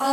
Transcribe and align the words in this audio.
Hello 0.00 0.08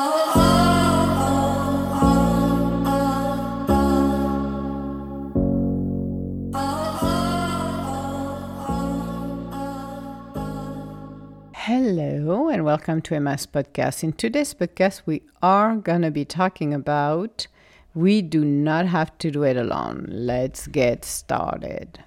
and 12.50 12.64
welcome 12.64 13.02
to 13.02 13.16
Emma's 13.16 13.48
podcast. 13.48 14.04
In 14.04 14.14
today's 14.14 14.54
podcast, 14.54 15.02
we 15.08 15.24
are 15.42 15.76
going 15.78 16.04
to 16.04 16.12
be 16.12 16.26
talking 16.26 16.76
about 16.76 17.48
we 17.96 18.22
do 18.22 18.46
not 18.46 18.86
have 18.86 19.18
to 19.18 19.32
do 19.32 19.42
it 19.42 19.58
alone. 19.58 20.06
Let's 20.12 20.68
get 20.68 21.04
started. 21.04 22.04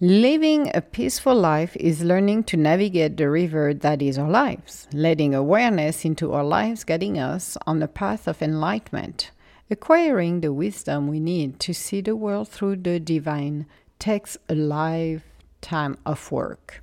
Living 0.00 0.70
a 0.74 0.80
peaceful 0.80 1.34
life 1.34 1.74
is 1.74 2.04
learning 2.04 2.44
to 2.44 2.56
navigate 2.56 3.16
the 3.16 3.28
river 3.28 3.74
that 3.74 4.00
is 4.00 4.16
our 4.16 4.30
lives, 4.30 4.86
letting 4.92 5.34
awareness 5.34 6.04
into 6.04 6.32
our 6.32 6.44
lives, 6.44 6.84
guiding 6.84 7.18
us 7.18 7.58
on 7.66 7.80
the 7.80 7.88
path 7.88 8.28
of 8.28 8.40
enlightenment. 8.40 9.32
Acquiring 9.68 10.40
the 10.40 10.52
wisdom 10.52 11.08
we 11.08 11.18
need 11.18 11.58
to 11.58 11.74
see 11.74 12.00
the 12.00 12.14
world 12.14 12.46
through 12.46 12.76
the 12.76 13.00
divine 13.00 13.66
takes 13.98 14.36
a 14.48 14.54
lifetime 14.54 15.98
of 16.06 16.30
work. 16.30 16.80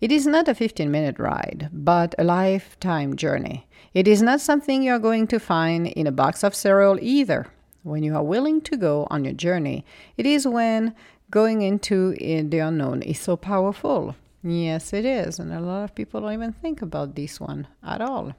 It 0.00 0.10
is 0.10 0.26
not 0.26 0.48
a 0.48 0.54
15 0.54 0.90
minute 0.90 1.18
ride, 1.18 1.68
but 1.70 2.14
a 2.16 2.24
lifetime 2.24 3.14
journey. 3.14 3.66
It 3.92 4.08
is 4.08 4.22
not 4.22 4.40
something 4.40 4.82
you 4.82 4.92
are 4.92 4.98
going 4.98 5.26
to 5.26 5.38
find 5.38 5.88
in 5.88 6.06
a 6.06 6.12
box 6.12 6.42
of 6.42 6.54
cereal 6.54 6.98
either. 7.02 7.46
When 7.82 8.02
you 8.02 8.16
are 8.16 8.24
willing 8.24 8.62
to 8.62 8.78
go 8.78 9.06
on 9.10 9.24
your 9.24 9.34
journey, 9.34 9.84
it 10.16 10.24
is 10.24 10.48
when 10.48 10.94
going 11.34 11.62
into 11.62 12.14
eh, 12.20 12.42
the 12.46 12.60
unknown 12.60 13.02
is 13.02 13.18
so 13.18 13.36
powerful. 13.36 14.14
Yes, 14.44 14.92
it 14.92 15.04
is. 15.04 15.40
And 15.40 15.52
a 15.52 15.58
lot 15.58 15.82
of 15.82 15.94
people 15.96 16.20
don't 16.20 16.32
even 16.32 16.52
think 16.52 16.80
about 16.80 17.16
this 17.16 17.40
one 17.40 17.66
at 17.82 18.00
all. 18.00 18.34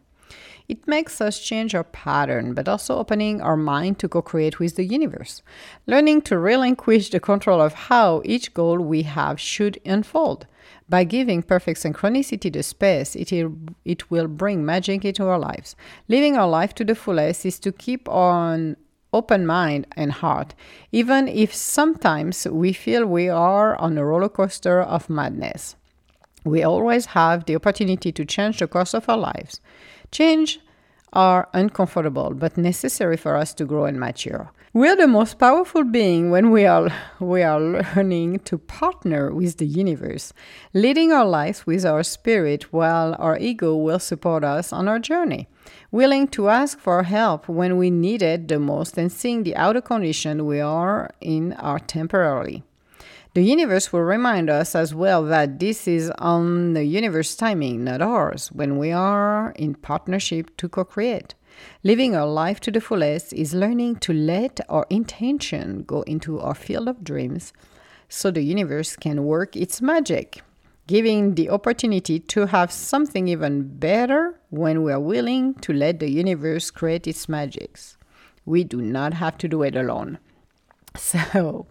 It 0.70 0.88
makes 0.88 1.20
us 1.20 1.40
change 1.40 1.76
our 1.76 1.84
pattern, 1.84 2.54
but 2.54 2.70
also 2.70 2.98
opening 2.98 3.42
our 3.42 3.58
mind 3.58 4.00
to 4.00 4.08
co 4.08 4.22
create 4.22 4.60
with 4.60 4.78
the 4.78 4.86
universe. 4.86 5.44
Learning 5.86 6.22
to 6.22 6.40
relinquish 6.40 7.10
the 7.10 7.20
control 7.20 7.62
of 7.62 7.74
how 7.90 8.22
each 8.24 8.54
goal 8.54 8.80
we 8.80 9.04
have 9.04 9.40
should 9.40 9.78
unfold. 9.86 10.48
By 10.88 11.04
giving 11.04 11.44
perfect 11.44 11.82
synchronicity 11.84 12.52
the 12.52 12.64
space, 12.64 13.16
it, 13.16 13.32
it 13.84 14.10
will 14.10 14.28
bring 14.28 14.66
magic 14.66 15.04
into 15.04 15.28
our 15.28 15.40
lives. 15.40 15.76
Living 16.08 16.38
our 16.38 16.48
life 16.48 16.74
to 16.76 16.86
the 16.86 16.96
fullest 16.96 17.46
is 17.46 17.60
to 17.60 17.72
keep 17.72 18.08
on 18.08 18.78
open 19.16 19.46
mind 19.46 19.88
and 19.96 20.12
heart, 20.12 20.54
even 20.92 21.28
if 21.28 21.54
sometimes 21.54 22.46
we 22.46 22.74
feel 22.74 23.06
we 23.06 23.30
are 23.30 23.76
on 23.78 23.98
a 23.98 24.06
roller 24.06 24.30
coaster 24.30 24.82
of 24.82 25.10
madness. 25.10 25.76
We 26.44 26.62
always 26.62 27.08
have 27.08 27.46
the 27.46 27.56
opportunity 27.56 28.12
to 28.12 28.26
change 28.26 28.60
the 28.60 28.68
course 28.68 28.94
of 28.94 29.10
our 29.10 29.18
lives. 29.18 29.62
Change 30.12 30.60
are 31.14 31.48
uncomfortable 31.54 32.34
but 32.34 32.58
necessary 32.58 33.18
for 33.18 33.36
us 33.36 33.54
to 33.54 33.66
grow 33.66 33.86
and 33.86 34.00
mature. 34.00 34.52
We 34.74 34.90
are 34.90 34.98
the 34.98 35.08
most 35.08 35.40
powerful 35.40 35.86
being 35.86 36.32
when 36.32 36.52
we 36.52 36.66
are 36.66 36.90
we 37.22 37.42
are 37.44 37.62
learning 37.62 38.40
to 38.40 38.58
partner 38.58 39.34
with 39.34 39.56
the 39.58 39.66
universe, 39.66 40.34
leading 40.74 41.14
our 41.14 41.26
lives 41.26 41.66
with 41.66 41.86
our 41.86 42.04
spirit 42.04 42.74
while 42.74 43.16
our 43.18 43.38
ego 43.40 43.74
will 43.76 44.00
support 44.00 44.44
us 44.44 44.74
on 44.74 44.90
our 44.90 45.00
journey. 45.00 45.48
Willing 45.92 46.28
to 46.30 46.50
ask 46.50 46.80
for 46.80 47.04
help 47.04 47.48
when 47.48 47.78
we 47.78 47.90
need 47.90 48.22
it 48.22 48.48
the 48.48 48.60
most 48.60 48.98
and 48.98 49.12
seeing 49.12 49.44
the 49.44 49.56
outer 49.56 49.82
condition 49.82 50.46
we 50.46 50.60
are 50.60 51.12
in 51.22 51.54
are 51.54 51.80
temporarily. 51.80 52.64
The 53.36 53.44
universe 53.44 53.92
will 53.92 54.02
remind 54.02 54.50
us 54.50 54.76
as 54.76 54.96
well 54.96 55.24
that 55.26 55.60
this 55.60 55.90
is 55.90 56.10
on 56.20 56.74
the 56.74 56.86
universe 56.86 57.36
timing, 57.36 57.84
not 57.84 58.02
ours, 58.02 58.50
when 58.54 58.78
we 58.78 58.92
are 58.94 59.52
in 59.58 59.76
partnership 59.76 60.56
to 60.56 60.70
co 60.70 60.86
create. 60.86 61.36
Living 61.84 62.16
our 62.16 62.28
life 62.28 62.62
to 62.62 62.72
the 62.72 62.80
fullest 62.80 63.34
is 63.34 63.54
learning 63.54 63.98
to 63.98 64.14
let 64.14 64.62
our 64.70 64.86
intention 64.90 65.84
go 65.84 66.02
into 66.04 66.40
our 66.40 66.56
field 66.56 66.88
of 66.88 67.04
dreams 67.04 67.52
so 68.08 68.32
the 68.32 68.42
universe 68.42 68.96
can 68.96 69.26
work 69.26 69.56
its 69.56 69.82
magic, 69.82 70.42
giving 70.88 71.36
the 71.36 71.50
opportunity 71.50 72.20
to 72.20 72.46
have 72.48 72.72
something 72.72 73.28
even 73.28 73.78
better 73.78 74.40
when 74.50 74.84
we 74.84 74.92
are 74.92 75.00
willing 75.00 75.54
to 75.56 75.74
let 75.74 76.00
the 76.00 76.10
universe 76.10 76.70
create 76.72 77.08
its 77.08 77.28
magics. 77.28 77.98
We 78.46 78.64
do 78.64 78.82
not 78.82 79.16
have 79.16 79.38
to 79.40 79.48
do 79.48 79.64
it 79.64 79.76
alone. 79.76 80.20
So, 80.98 81.68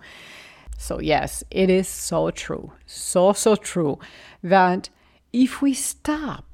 so, 0.77 1.01
yes, 1.01 1.43
it 1.51 1.71
is 1.71 1.89
so 1.89 2.31
true, 2.31 2.73
so, 2.85 3.33
so 3.33 3.57
true 3.57 3.99
that 4.43 4.91
if 5.33 5.63
we 5.63 5.73
stop 5.73 6.54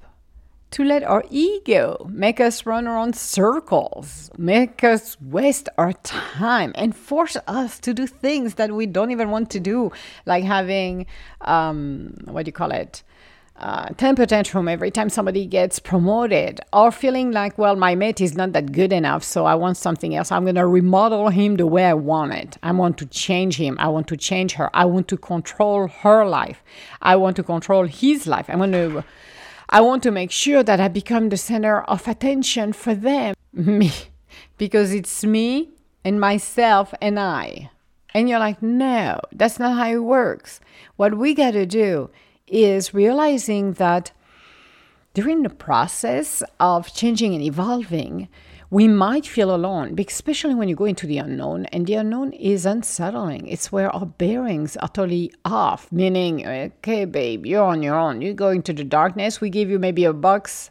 to 0.73 0.85
let 0.85 1.03
our 1.03 1.25
ego 1.31 2.07
make 2.09 2.41
us 2.41 2.65
run 2.65 2.87
around 2.87 3.17
circles, 3.17 4.31
make 4.39 4.85
us 4.85 5.21
waste 5.21 5.69
our 5.79 5.93
time, 5.93 6.73
and 6.77 6.95
force 6.95 7.37
us 7.47 7.79
to 7.81 7.93
do 7.93 8.07
things 8.07 8.55
that 8.55 8.71
we 8.71 8.87
don't 8.87 9.11
even 9.11 9.31
want 9.31 9.51
to 9.51 9.61
do, 9.61 9.91
like 10.27 10.45
having, 10.45 11.07
um, 11.41 12.15
what 12.25 12.45
do 12.45 12.49
you 12.49 12.53
call 12.53 12.71
it? 12.71 13.03
uh, 13.61 13.89
temper 13.99 14.25
tantrum 14.25 14.69
every 14.69 14.91
time 14.91 15.11
somebody 15.11 15.45
gets 15.45 15.79
promoted, 15.79 16.61
or 16.73 16.91
feeling 16.91 17.31
like, 17.31 17.59
well, 17.59 17.77
my 17.77 17.95
mate 17.95 18.21
is 18.21 18.35
not 18.35 18.53
that 18.53 18.73
good 18.73 18.93
enough, 18.93 19.23
so 19.23 19.45
I 19.45 19.55
want 19.55 19.77
something 19.77 20.17
else. 20.17 20.33
I'm 20.33 20.45
going 20.45 20.55
to 20.55 20.67
remodel 20.67 21.29
him 21.29 21.57
the 21.57 21.67
way 21.67 21.85
I 21.85 21.95
want 21.95 22.33
it. 22.33 22.57
I 22.63 22.73
want 22.73 22.97
to 22.99 23.07
change 23.07 23.57
him. 23.57 23.77
I 23.79 23.89
want 23.89 24.09
to 24.09 24.17
change 24.17 24.55
her. 24.55 24.75
I 24.75 24.87
want 24.87 25.09
to 25.09 25.17
control 25.19 25.89
her 25.89 26.25
life. 26.25 26.63
I 27.03 27.17
want 27.17 27.37
to 27.37 27.43
control 27.43 27.85
his 27.85 28.27
life. 28.27 28.49
I 28.49 28.57
want 28.57 28.73
to. 28.73 29.05
I 29.73 29.81
want 29.83 30.03
to 30.03 30.11
make 30.11 30.33
sure 30.33 30.65
that 30.65 30.81
I 30.81 30.89
become 30.89 31.29
the 31.29 31.37
center 31.37 31.83
of 31.83 32.09
attention 32.09 32.73
for 32.73 32.93
them, 32.93 33.37
me, 33.53 33.93
because 34.59 34.93
it's 34.93 35.25
me 35.25 35.71
and 36.05 36.21
myself 36.21 36.93
and 37.01 37.21
I. 37.21 37.71
And 38.13 38.29
you're 38.29 38.41
like, 38.41 38.61
no, 38.61 39.21
that's 39.31 39.61
not 39.61 39.77
how 39.77 39.89
it 39.89 40.03
works. 40.03 40.59
What 40.97 41.17
we 41.17 41.35
got 41.35 41.53
to 41.53 41.67
do 41.67 42.11
is 42.49 42.93
realizing 42.93 43.75
that 43.75 44.11
during 45.15 45.45
the 45.45 45.51
process 45.51 46.43
of 46.59 46.93
changing 46.93 47.35
and 47.35 47.43
evolving, 47.43 48.29
we 48.71 48.87
might 48.87 49.27
feel 49.27 49.53
alone, 49.55 49.97
especially 49.99 50.55
when 50.55 50.69
you 50.69 50.77
go 50.77 50.85
into 50.85 51.07
the 51.07 51.19
unknown, 51.19 51.67
and 51.67 51.87
the 51.87 51.95
unknown 51.95 52.33
is 52.33 52.65
unsettling. 52.65 53.49
It's 53.49 53.73
where 53.73 53.95
our 53.95 54.07
bearings 54.07 54.77
are 54.77 54.89
totally 54.89 55.33
off, 55.45 55.91
meaning, 55.91 56.47
okay, 56.47 57.05
babe, 57.05 57.47
you're 57.47 57.65
on 57.65 57.83
your 57.83 57.97
own. 57.97 58.23
You 58.23 58.33
go 58.33 58.51
into 58.51 58.73
the 58.73 58.85
darkness, 58.85 59.41
we 59.41 59.51
give 59.51 59.69
you 59.69 59.79
maybe 59.79 60.05
a 60.05 60.13
box 60.13 60.71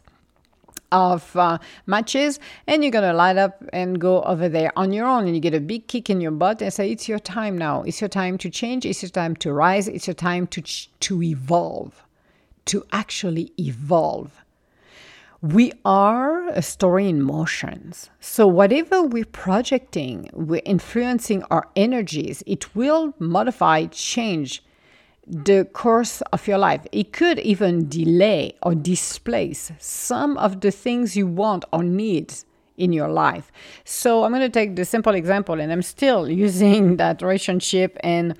of 0.92 1.36
uh, 1.36 1.58
matches 1.86 2.40
and 2.66 2.82
you're 2.82 2.90
gonna 2.90 3.12
light 3.12 3.36
up 3.36 3.62
and 3.72 4.00
go 4.00 4.22
over 4.22 4.48
there 4.48 4.72
on 4.76 4.92
your 4.92 5.06
own 5.06 5.24
and 5.26 5.36
you 5.36 5.40
get 5.40 5.54
a 5.54 5.60
big 5.60 5.86
kick 5.86 6.10
in 6.10 6.20
your 6.20 6.32
butt 6.32 6.60
and 6.60 6.72
say 6.72 6.90
it's 6.90 7.08
your 7.08 7.20
time 7.20 7.56
now. 7.56 7.82
It's 7.82 8.00
your 8.00 8.08
time 8.08 8.36
to 8.38 8.50
change. 8.50 8.84
It's 8.84 9.00
your 9.00 9.10
time 9.10 9.36
to 9.36 9.52
rise. 9.52 9.86
It's 9.86 10.08
your 10.08 10.14
time 10.14 10.48
to 10.48 10.60
ch- 10.60 10.90
to 11.00 11.22
evolve 11.22 12.02
to 12.66 12.84
actually 12.92 13.52
evolve 13.58 14.44
we 15.42 15.72
are 15.84 16.48
a 16.48 16.62
story 16.62 17.08
in 17.08 17.22
motions 17.22 18.10
so 18.20 18.46
whatever 18.46 19.02
we're 19.02 19.24
projecting 19.24 20.28
we're 20.32 20.60
influencing 20.64 21.42
our 21.44 21.66
energies 21.76 22.42
it 22.46 22.74
will 22.74 23.14
modify 23.18 23.86
change 23.86 24.62
the 25.30 25.64
course 25.72 26.22
of 26.32 26.46
your 26.48 26.58
life. 26.58 26.86
It 26.92 27.12
could 27.12 27.38
even 27.38 27.88
delay 27.88 28.56
or 28.62 28.74
displace 28.74 29.70
some 29.78 30.36
of 30.38 30.60
the 30.60 30.70
things 30.70 31.16
you 31.16 31.26
want 31.26 31.64
or 31.72 31.82
need 31.82 32.34
in 32.76 32.92
your 32.92 33.08
life. 33.08 33.52
So 33.84 34.24
I'm 34.24 34.32
going 34.32 34.42
to 34.42 34.48
take 34.48 34.74
the 34.74 34.84
simple 34.84 35.14
example, 35.14 35.60
and 35.60 35.70
I'm 35.70 35.82
still 35.82 36.28
using 36.46 36.96
that 36.96 37.22
relationship 37.22 37.96
and 38.00 38.36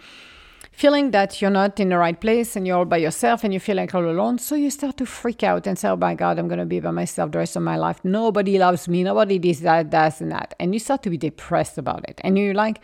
feeling 0.72 1.10
that 1.10 1.40
you're 1.40 1.50
not 1.50 1.78
in 1.78 1.90
the 1.90 1.98
right 1.98 2.18
place 2.20 2.56
and 2.56 2.66
you're 2.66 2.78
all 2.78 2.84
by 2.84 2.96
yourself 2.96 3.44
and 3.44 3.52
you 3.52 3.60
feel 3.60 3.76
like 3.76 3.94
all 3.94 4.08
alone. 4.08 4.38
So 4.38 4.54
you 4.54 4.70
start 4.70 4.96
to 4.98 5.06
freak 5.06 5.42
out 5.42 5.66
and 5.66 5.78
say, 5.78 5.88
Oh 5.88 5.96
my 5.96 6.14
God, 6.14 6.38
I'm 6.38 6.48
going 6.48 6.58
to 6.58 6.66
be 6.66 6.80
by 6.80 6.90
myself 6.90 7.32
the 7.32 7.38
rest 7.38 7.56
of 7.56 7.62
my 7.62 7.76
life. 7.76 8.00
Nobody 8.04 8.58
loves 8.58 8.88
me. 8.88 9.02
Nobody 9.02 9.38
this, 9.38 9.60
that, 9.60 9.90
that, 9.90 10.20
and 10.20 10.32
that. 10.32 10.54
And 10.58 10.74
you 10.74 10.80
start 10.80 11.02
to 11.02 11.10
be 11.10 11.18
depressed 11.18 11.76
about 11.76 12.08
it. 12.08 12.20
And 12.24 12.38
you're 12.38 12.54
like, 12.54 12.80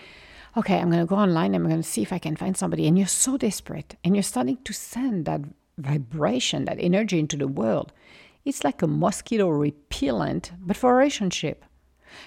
okay, 0.56 0.78
I'm 0.78 0.90
going 0.90 1.00
to 1.00 1.06
go 1.06 1.16
online 1.16 1.54
and 1.54 1.64
I'm 1.64 1.70
going 1.70 1.82
to 1.82 1.88
see 1.88 2.02
if 2.02 2.12
I 2.12 2.18
can 2.18 2.36
find 2.36 2.56
somebody. 2.56 2.86
And 2.86 2.98
you're 2.98 3.06
so 3.06 3.36
desperate 3.36 3.96
and 4.04 4.16
you're 4.16 4.22
starting 4.22 4.58
to 4.64 4.72
send 4.72 5.24
that 5.26 5.42
vibration, 5.78 6.64
that 6.64 6.78
energy 6.80 7.18
into 7.18 7.36
the 7.36 7.48
world. 7.48 7.92
It's 8.44 8.64
like 8.64 8.80
a 8.82 8.86
mosquito 8.86 9.48
repellent, 9.48 10.52
but 10.58 10.76
for 10.76 10.92
a 10.92 10.94
relationship. 10.94 11.64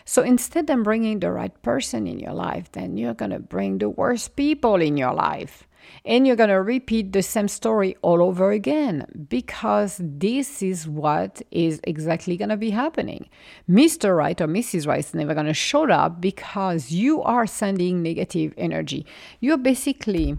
So 0.05 0.21
instead 0.21 0.69
of 0.69 0.83
bringing 0.83 1.19
the 1.19 1.31
right 1.31 1.61
person 1.61 2.07
in 2.07 2.19
your 2.19 2.33
life, 2.33 2.71
then 2.71 2.97
you're 2.97 3.13
going 3.13 3.31
to 3.31 3.39
bring 3.39 3.77
the 3.77 3.89
worst 3.89 4.35
people 4.35 4.75
in 4.75 4.97
your 4.97 5.13
life. 5.13 5.67
And 6.05 6.25
you're 6.25 6.35
going 6.35 6.49
to 6.49 6.61
repeat 6.61 7.11
the 7.11 7.23
same 7.23 7.47
story 7.47 7.95
all 8.01 8.21
over 8.21 8.51
again 8.51 9.05
because 9.29 9.99
this 9.99 10.61
is 10.61 10.87
what 10.87 11.41
is 11.51 11.79
exactly 11.83 12.37
going 12.37 12.49
to 12.49 12.57
be 12.57 12.69
happening. 12.69 13.29
Mr. 13.69 14.15
Right 14.15 14.39
or 14.39 14.47
Mrs. 14.47 14.87
Right 14.87 14.99
is 14.99 15.13
never 15.13 15.33
going 15.33 15.47
to 15.47 15.53
show 15.53 15.89
up 15.89 16.21
because 16.21 16.91
you 16.91 17.21
are 17.23 17.47
sending 17.47 18.03
negative 18.03 18.53
energy. 18.57 19.05
You're 19.39 19.57
basically. 19.57 20.37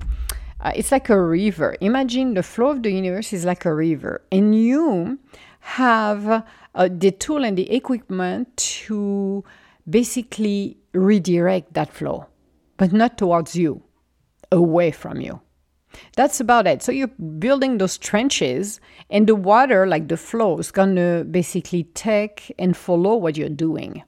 Uh, 0.62 0.73
it's 0.75 0.93
like 0.93 1.08
a 1.08 1.19
river. 1.19 1.75
Imagine 1.81 2.35
the 2.35 2.43
flow 2.43 2.69
of 2.73 2.82
the 2.82 2.91
universe 2.91 3.32
is 3.32 3.46
like 3.46 3.64
a 3.64 3.75
river, 3.75 4.20
and 4.31 4.55
you 4.55 5.19
have 5.61 6.44
uh, 6.75 6.88
the 6.90 7.11
tool 7.11 7.44
and 7.44 7.56
the 7.56 7.70
equipment 7.72 8.56
to 8.56 9.44
basically 9.88 10.76
redirect 10.93 11.75
that 11.75 11.93
flow, 11.93 12.26
but 12.76 12.93
not 12.93 13.19
towards 13.19 13.56
you, 13.56 13.82
away 14.52 14.90
from 14.90 15.20
you. 15.20 15.40
That's 16.17 16.40
about 16.40 16.67
it. 16.67 16.82
So 16.82 16.93
you're 16.93 17.08
building 17.08 17.78
those 17.78 17.99
trenches, 17.99 18.81
and 19.11 19.26
the 19.26 19.34
water, 19.34 19.87
like 19.87 20.08
the 20.08 20.17
flow, 20.17 20.58
is 20.58 20.70
gonna 20.70 21.25
basically 21.25 21.84
take 21.94 22.55
and 22.58 22.76
follow 22.76 23.17
what 23.17 23.37
you're 23.37 23.49
doing. 23.49 24.05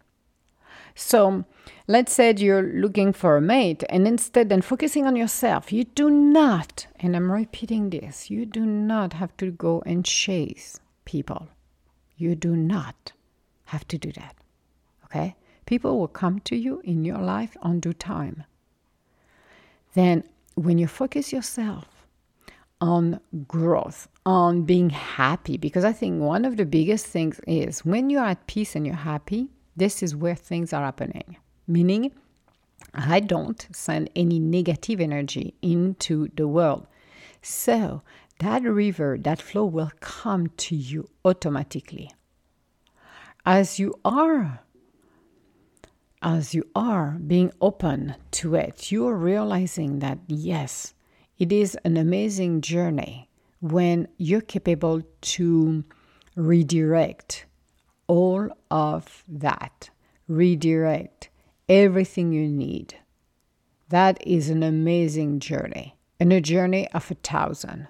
So 0.94 1.44
let's 1.88 2.12
say 2.12 2.34
you're 2.36 2.62
looking 2.74 3.12
for 3.12 3.36
a 3.36 3.40
mate, 3.40 3.82
and 3.88 4.06
instead 4.06 4.48
than 4.48 4.62
focusing 4.62 5.06
on 5.06 5.16
yourself, 5.16 5.72
you 5.72 5.84
do 5.84 6.10
not, 6.10 6.86
and 7.00 7.16
I'm 7.16 7.32
repeating 7.32 7.90
this, 7.90 8.30
you 8.30 8.46
do 8.46 8.64
not 8.64 9.14
have 9.14 9.36
to 9.38 9.50
go 9.50 9.82
and 9.84 10.04
chase 10.04 10.78
people. 11.04 11.48
You 12.22 12.36
do 12.36 12.54
not 12.54 13.10
have 13.64 13.88
to 13.88 13.98
do 13.98 14.12
that. 14.12 14.36
Okay? 15.06 15.34
People 15.66 15.98
will 15.98 16.06
come 16.06 16.38
to 16.40 16.54
you 16.54 16.80
in 16.84 17.04
your 17.04 17.18
life 17.18 17.56
on 17.62 17.80
due 17.80 17.92
time. 17.92 18.44
Then, 19.94 20.22
when 20.54 20.78
you 20.78 20.86
focus 20.86 21.32
yourself 21.32 22.06
on 22.80 23.18
growth, 23.48 24.06
on 24.24 24.62
being 24.62 24.90
happy, 24.90 25.56
because 25.56 25.84
I 25.84 25.92
think 25.92 26.20
one 26.22 26.44
of 26.44 26.56
the 26.56 26.64
biggest 26.64 27.06
things 27.06 27.40
is 27.44 27.84
when 27.84 28.08
you're 28.08 28.24
at 28.24 28.46
peace 28.46 28.76
and 28.76 28.86
you're 28.86 28.94
happy, 28.94 29.48
this 29.74 30.00
is 30.00 30.14
where 30.14 30.36
things 30.36 30.72
are 30.72 30.84
happening. 30.84 31.36
Meaning, 31.66 32.12
I 32.94 33.18
don't 33.18 33.66
send 33.72 34.10
any 34.14 34.38
negative 34.38 35.00
energy 35.00 35.54
into 35.60 36.28
the 36.36 36.46
world. 36.46 36.86
So, 37.42 38.02
that 38.42 38.62
river, 38.62 39.16
that 39.20 39.40
flow 39.40 39.64
will 39.64 39.92
come 40.00 40.48
to 40.56 40.76
you 40.76 41.08
automatically. 41.24 42.12
As 43.44 43.78
you 43.78 43.94
are 44.04 44.60
as 46.22 46.54
you 46.54 46.64
are 46.76 47.18
being 47.26 47.50
open 47.60 48.14
to 48.30 48.54
it, 48.54 48.92
you 48.92 49.08
are 49.08 49.16
realizing 49.16 49.98
that 49.98 50.18
yes, 50.28 50.94
it 51.38 51.50
is 51.50 51.76
an 51.84 51.96
amazing 51.96 52.60
journey 52.60 53.28
when 53.60 54.06
you're 54.18 54.40
capable 54.40 55.02
to 55.20 55.84
redirect 56.36 57.46
all 58.06 58.48
of 58.70 59.24
that, 59.26 59.90
redirect 60.28 61.30
everything 61.68 62.32
you 62.32 62.46
need. 62.48 62.96
That 63.88 64.24
is 64.26 64.48
an 64.48 64.62
amazing 64.62 65.40
journey 65.40 65.96
and 66.20 66.32
a 66.32 66.40
journey 66.40 66.88
of 66.92 67.10
a 67.10 67.14
thousand. 67.14 67.88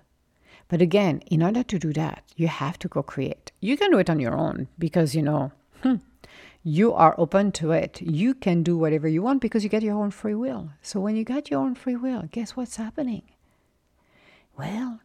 But 0.69 0.81
again, 0.81 1.21
in 1.27 1.43
order 1.43 1.63
to 1.63 1.79
do 1.79 1.93
that, 1.93 2.25
you 2.37 2.49
have 2.49 2.79
to 2.81 2.89
co 2.89 3.03
create. 3.03 3.53
You 3.61 3.77
can 3.77 3.91
do 3.91 3.99
it 3.99 4.11
on 4.11 4.21
your 4.21 4.37
own 4.37 4.69
because, 4.79 5.15
you 5.15 5.23
know, 5.23 5.53
hmm, 5.83 5.97
you 6.63 6.93
are 6.93 7.15
open 7.19 7.53
to 7.53 7.73
it. 7.73 8.01
You 8.01 8.35
can 8.35 8.63
do 8.63 8.79
whatever 8.79 9.09
you 9.09 9.23
want 9.23 9.41
because 9.41 9.65
you 9.65 9.71
get 9.71 9.83
your 9.83 9.97
own 9.97 10.11
free 10.11 10.35
will. 10.35 10.71
So 10.81 11.01
when 11.01 11.17
you 11.17 11.25
got 11.25 11.51
your 11.51 11.61
own 11.61 11.75
free 11.75 11.97
will, 11.97 12.29
guess 12.31 12.57
what's 12.57 12.77
happening? 12.77 13.23
Well, 14.57 15.01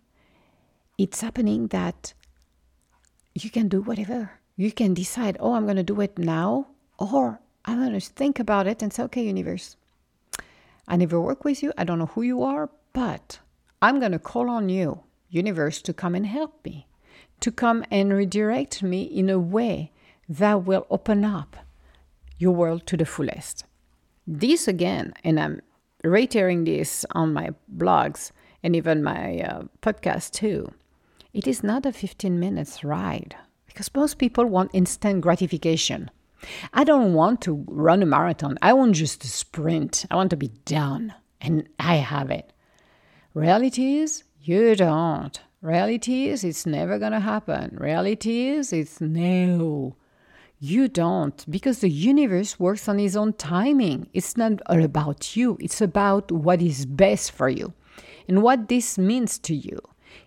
it's 0.97 1.21
happening 1.21 1.67
that 1.67 2.13
you 3.33 3.49
can 3.49 3.67
do 3.67 3.81
whatever. 3.81 4.31
You 4.55 4.71
can 4.71 4.93
decide, 4.93 5.37
oh, 5.39 5.53
I'm 5.53 5.65
going 5.65 5.77
to 5.77 5.83
do 5.83 6.01
it 6.01 6.17
now, 6.17 6.67
or 6.97 7.39
I'm 7.65 7.79
going 7.79 7.99
to 7.99 7.99
think 7.99 8.39
about 8.39 8.67
it 8.67 8.81
and 8.81 8.91
say, 8.91 9.03
okay, 9.03 9.23
universe, 9.23 9.77
I 10.87 10.95
never 10.95 11.19
work 11.19 11.43
with 11.43 11.61
you. 11.61 11.73
I 11.77 11.83
don't 11.83 11.99
know 11.99 12.07
who 12.07 12.21
you 12.21 12.43
are, 12.43 12.69
but 12.93 13.39
I'm 13.81 13.99
going 13.99 14.13
to 14.13 14.19
call 14.19 14.49
on 14.49 14.69
you 14.69 15.03
universe 15.29 15.81
to 15.83 15.93
come 15.93 16.15
and 16.15 16.25
help 16.25 16.63
me, 16.65 16.87
to 17.39 17.51
come 17.51 17.83
and 17.91 18.13
redirect 18.13 18.83
me 18.83 19.03
in 19.03 19.29
a 19.29 19.39
way 19.39 19.91
that 20.29 20.65
will 20.65 20.85
open 20.89 21.23
up 21.23 21.55
your 22.37 22.53
world 22.53 22.85
to 22.87 22.97
the 22.97 23.05
fullest. 23.05 23.65
This 24.25 24.67
again, 24.67 25.13
and 25.23 25.39
I'm 25.39 25.61
reiterating 26.03 26.63
this 26.65 27.05
on 27.11 27.33
my 27.33 27.51
blogs 27.75 28.31
and 28.63 28.75
even 28.75 29.03
my 29.03 29.39
uh, 29.39 29.63
podcast 29.81 30.31
too, 30.31 30.71
it 31.33 31.47
is 31.47 31.63
not 31.63 31.85
a 31.85 31.91
15 31.91 32.39
minutes 32.39 32.83
ride 32.83 33.35
because 33.65 33.93
most 33.93 34.17
people 34.17 34.45
want 34.45 34.71
instant 34.73 35.21
gratification. 35.21 36.09
I 36.73 36.83
don't 36.83 37.13
want 37.13 37.41
to 37.41 37.63
run 37.67 38.03
a 38.03 38.05
marathon. 38.05 38.57
I 38.61 38.73
want 38.73 38.95
just 38.95 39.21
to 39.21 39.27
sprint. 39.27 40.05
I 40.11 40.15
want 40.15 40.29
to 40.31 40.37
be 40.37 40.49
done. 40.65 41.13
And 41.41 41.67
I 41.79 41.95
have 41.97 42.31
it. 42.31 42.53
Reality 43.33 43.97
is, 43.97 44.23
you 44.47 44.75
don't. 44.75 45.39
Reality 45.61 46.27
is 46.27 46.43
it's 46.43 46.65
never 46.65 46.97
gonna 46.97 47.19
happen. 47.19 47.75
Reality 47.79 48.47
is 48.47 48.71
it's 48.71 49.01
no. 49.01 49.95
You 50.59 50.87
don't, 50.87 51.45
because 51.51 51.81
the 51.81 51.89
universe 51.89 52.59
works 52.59 52.87
on 52.87 52.99
its 52.99 53.15
own 53.15 53.33
timing. 53.33 54.09
It's 54.13 54.37
not 54.37 54.61
all 54.67 54.83
about 54.83 55.35
you, 55.35 55.57
it's 55.59 55.81
about 55.81 56.31
what 56.31 56.61
is 56.61 56.85
best 56.85 57.31
for 57.31 57.49
you 57.49 57.73
and 58.27 58.41
what 58.41 58.67
this 58.67 58.97
means 58.97 59.37
to 59.39 59.53
you. 59.53 59.79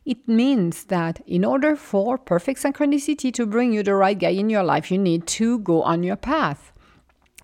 It 0.05 0.29
means 0.29 0.85
that 0.85 1.21
in 1.27 1.45
order 1.45 1.75
for 1.75 2.19
perfect 2.19 2.63
synchronicity 2.63 3.33
to 3.35 3.47
bring 3.47 3.73
you 3.73 3.83
the 3.83 3.95
right 3.95 4.19
guy 4.19 4.31
in 4.31 4.51
your 4.51 4.63
life, 4.63 4.91
you 4.91 4.99
need 4.99 5.27
to 5.29 5.59
go 5.61 5.83
on 5.83 6.03
your 6.03 6.17
path. 6.17 6.73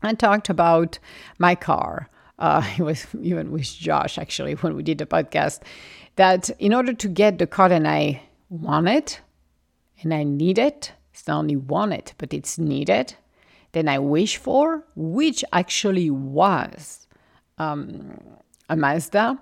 I 0.02 0.12
talked 0.14 0.48
about 0.48 0.98
my 1.38 1.54
car. 1.54 2.08
Uh, 2.38 2.62
it 2.78 2.82
was 2.82 3.06
even 3.20 3.50
with 3.50 3.64
Josh 3.64 4.18
actually 4.18 4.54
when 4.54 4.76
we 4.76 4.82
did 4.82 4.98
the 4.98 5.06
podcast 5.06 5.60
that 6.16 6.50
in 6.58 6.74
order 6.74 6.92
to 6.92 7.08
get 7.08 7.38
the 7.38 7.46
car 7.46 7.68
that 7.68 7.86
I 7.86 8.22
it 8.50 9.20
and 10.02 10.12
I 10.12 10.24
need 10.24 10.58
it, 10.58 10.92
it's 11.12 11.26
not 11.26 11.38
only 11.38 11.56
want 11.56 11.92
it, 11.92 12.14
but 12.18 12.34
it's 12.34 12.58
needed, 12.58 13.14
then 13.72 13.88
I 13.88 13.98
wish 13.98 14.36
for, 14.36 14.84
which 14.94 15.44
actually 15.52 16.10
was 16.10 17.06
um, 17.58 18.18
a 18.68 18.76
Mazda. 18.76 19.38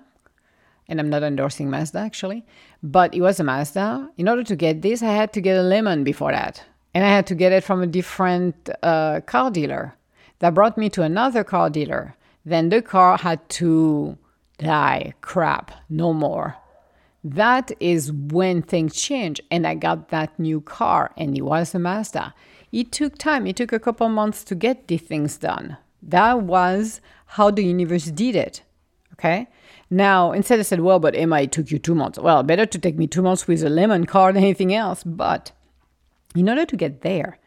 And 0.87 0.99
I'm 0.99 1.09
not 1.09 1.23
endorsing 1.23 1.69
Mazda 1.69 1.99
actually, 1.99 2.45
but 2.83 3.13
it 3.13 3.21
was 3.21 3.39
a 3.39 3.43
Mazda. 3.43 4.09
In 4.17 4.27
order 4.27 4.43
to 4.43 4.55
get 4.55 4.81
this, 4.81 5.01
I 5.01 5.13
had 5.13 5.33
to 5.33 5.41
get 5.41 5.57
a 5.57 5.63
lemon 5.63 6.03
before 6.03 6.31
that. 6.31 6.63
And 6.93 7.03
I 7.03 7.09
had 7.09 7.27
to 7.27 7.35
get 7.35 7.51
it 7.51 7.63
from 7.63 7.81
a 7.81 7.87
different 7.87 8.69
uh, 8.83 9.21
car 9.21 9.51
dealer 9.51 9.95
that 10.39 10.53
brought 10.53 10.77
me 10.77 10.89
to 10.91 11.01
another 11.01 11.43
car 11.43 11.69
dealer. 11.69 12.15
Then 12.45 12.69
the 12.69 12.81
car 12.81 13.17
had 13.17 13.47
to 13.49 14.17
die, 14.59 15.13
crap, 15.21 15.71
no 15.89 16.13
more 16.13 16.55
that 17.25 17.71
is 17.79 18.11
when 18.11 18.61
things 18.61 18.95
change 18.95 19.41
and 19.49 19.65
i 19.65 19.73
got 19.73 20.09
that 20.09 20.37
new 20.37 20.61
car 20.61 21.11
and 21.17 21.35
it 21.35 21.41
was 21.41 21.73
a 21.73 21.79
mazda. 21.79 22.33
It 22.71 22.91
took 22.91 23.17
time. 23.17 23.47
It 23.47 23.55
took 23.55 23.71
a 23.71 23.79
couple 23.79 24.09
months 24.09 24.43
to 24.43 24.53
get 24.53 24.87
these 24.87 25.01
things 25.01 25.37
done. 25.37 25.77
That 26.03 26.41
was 26.41 27.01
how 27.25 27.49
the 27.49 27.63
universe 27.63 28.05
did 28.05 28.35
it 28.35 28.61
okay? 29.13 29.47
Now 29.89 30.31
instead 30.33 30.59
i 30.59 30.63
said 30.63 30.81
well 30.81 30.99
but 30.99 31.15
emma 31.15 31.41
it 31.41 31.51
took 31.51 31.71
you 31.71 31.79
two 31.79 31.95
months. 31.95 32.19
Well 32.19 32.43
better 32.43 32.67
to 32.67 32.79
take 32.79 32.97
me 32.97 33.07
two 33.07 33.23
months 33.23 33.47
with 33.47 33.63
a 33.63 33.69
lemon 33.69 34.05
car 34.05 34.31
than 34.31 34.43
anything 34.43 34.73
else 34.73 35.03
but 35.03 35.51
in 36.35 36.47
order 36.47 36.65
to 36.65 36.75
get 36.75 37.01
there 37.01 37.39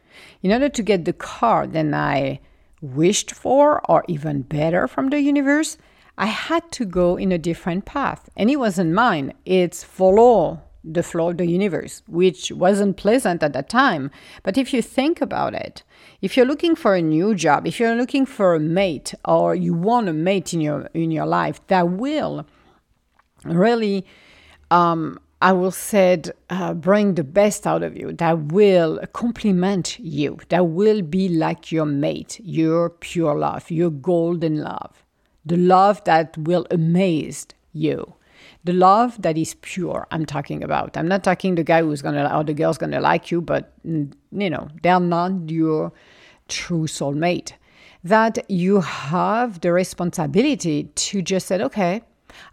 in 0.42 0.50
order 0.50 0.68
to 0.68 0.82
get 0.82 1.04
the 1.04 1.12
car 1.12 1.66
that 1.66 1.94
i 1.94 2.40
wished 2.80 3.32
for 3.32 3.80
or 3.90 4.04
even 4.08 4.42
better 4.42 4.88
from 4.88 5.10
the 5.10 5.20
universe 5.20 5.76
I 6.18 6.26
had 6.26 6.70
to 6.72 6.84
go 6.84 7.16
in 7.16 7.30
a 7.30 7.38
different 7.38 7.84
path. 7.84 8.28
And 8.36 8.50
it 8.50 8.56
wasn't 8.56 8.92
mine, 8.92 9.32
it's 9.46 9.84
follow 9.84 10.60
the 10.84 11.02
flow 11.02 11.30
of 11.30 11.38
the 11.38 11.46
universe, 11.46 12.02
which 12.08 12.50
wasn't 12.50 12.96
pleasant 12.96 13.42
at 13.42 13.52
that 13.52 13.68
time. 13.68 14.10
But 14.42 14.58
if 14.58 14.74
you 14.74 14.82
think 14.82 15.20
about 15.20 15.54
it, 15.54 15.84
if 16.20 16.36
you're 16.36 16.46
looking 16.46 16.74
for 16.74 16.94
a 16.94 17.02
new 17.02 17.34
job, 17.34 17.66
if 17.66 17.78
you're 17.78 17.94
looking 17.94 18.26
for 18.26 18.54
a 18.54 18.60
mate 18.60 19.14
or 19.24 19.54
you 19.54 19.74
want 19.74 20.08
a 20.08 20.12
mate 20.12 20.52
in 20.52 20.60
your 20.60 20.88
in 20.94 21.10
your 21.10 21.26
life 21.26 21.64
that 21.68 21.88
will 21.88 22.46
really 23.44 24.04
um, 24.70 25.20
I 25.40 25.52
will 25.52 25.70
say, 25.70 26.20
uh, 26.50 26.74
bring 26.74 27.14
the 27.14 27.22
best 27.22 27.64
out 27.64 27.84
of 27.84 27.96
you, 27.96 28.12
that 28.14 28.52
will 28.52 28.98
complement 29.12 29.96
you, 30.00 30.38
that 30.48 30.66
will 30.66 31.00
be 31.00 31.28
like 31.28 31.70
your 31.70 31.86
mate, 31.86 32.40
your 32.42 32.90
pure 32.90 33.38
love, 33.38 33.70
your 33.70 33.90
golden 33.90 34.62
love 34.62 35.04
the 35.48 35.56
love 35.56 36.02
that 36.04 36.36
will 36.38 36.66
amaze 36.70 37.46
you. 37.72 38.14
The 38.64 38.72
love 38.72 39.20
that 39.22 39.38
is 39.38 39.54
pure 39.62 40.06
i'm 40.10 40.26
talking 40.26 40.62
about. 40.62 40.96
I'm 40.96 41.08
not 41.08 41.24
talking 41.24 41.54
the 41.54 41.64
guy 41.64 41.82
who's 41.82 42.02
gonna 42.02 42.30
or 42.34 42.44
the 42.44 42.54
girl's 42.54 42.78
gonna 42.78 43.00
like 43.00 43.30
you 43.30 43.40
but 43.40 43.72
mm, 43.86 44.12
you 44.32 44.50
know 44.50 44.68
they're 44.82 45.00
not 45.00 45.50
your 45.50 45.92
true 46.48 46.86
soulmate. 46.86 47.52
That 48.04 48.48
you 48.50 48.80
have 48.80 49.60
the 49.60 49.72
responsibility 49.72 50.84
to 50.84 51.22
just 51.22 51.46
say 51.46 51.60
okay 51.62 52.02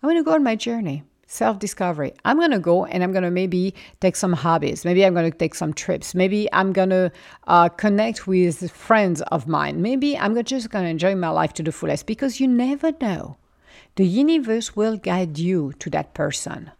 i'm 0.02 0.10
gonna 0.10 0.24
go 0.24 0.34
on 0.34 0.44
my 0.44 0.56
journey 0.56 1.04
self 1.28 1.60
discovery. 1.60 2.14
I'm 2.24 2.38
going 2.38 2.52
to 2.52 2.60
go 2.60 2.86
and 2.86 3.04
I'm 3.04 3.12
going 3.12 3.24
to 3.24 3.32
maybe 3.32 3.74
take 4.00 4.16
some 4.16 4.34
hobbies. 4.34 4.86
Maybe 4.86 5.06
I'm 5.06 5.14
going 5.14 5.32
to 5.32 5.38
take 5.38 5.56
some 5.56 5.74
trips. 5.74 6.16
Maybe 6.16 6.48
I'm 6.54 6.74
going 6.74 6.90
to 6.90 7.12
uh, 7.48 7.70
connect 7.70 8.28
with 8.28 8.72
friends 8.72 9.22
of 9.24 9.48
mine. 9.48 9.82
Maybe 9.82 10.18
I'm 10.18 10.42
just 10.44 10.70
going 10.70 10.86
to 10.86 10.90
enjoy 10.90 11.16
my 11.16 11.30
life 11.30 11.54
to 11.54 11.64
the 11.64 11.72
fullest 11.72 12.06
because 12.06 12.40
you 12.40 12.48
never 12.48 12.92
know. 13.02 13.38
The 13.96 14.06
universe 14.06 14.76
will 14.76 14.98
guide 14.98 15.38
you 15.38 15.74
to 15.80 15.90
that 15.92 16.14
person 16.14 16.72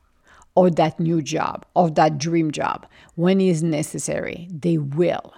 or 0.54 0.70
that 0.72 1.00
new 1.00 1.22
job 1.22 1.66
or 1.74 1.90
that 1.92 2.18
dream 2.18 2.52
job 2.52 2.86
when 3.16 3.40
it 3.40 3.48
is 3.48 3.64
necessary. 3.64 4.48
They 4.52 4.78
will. 4.78 5.34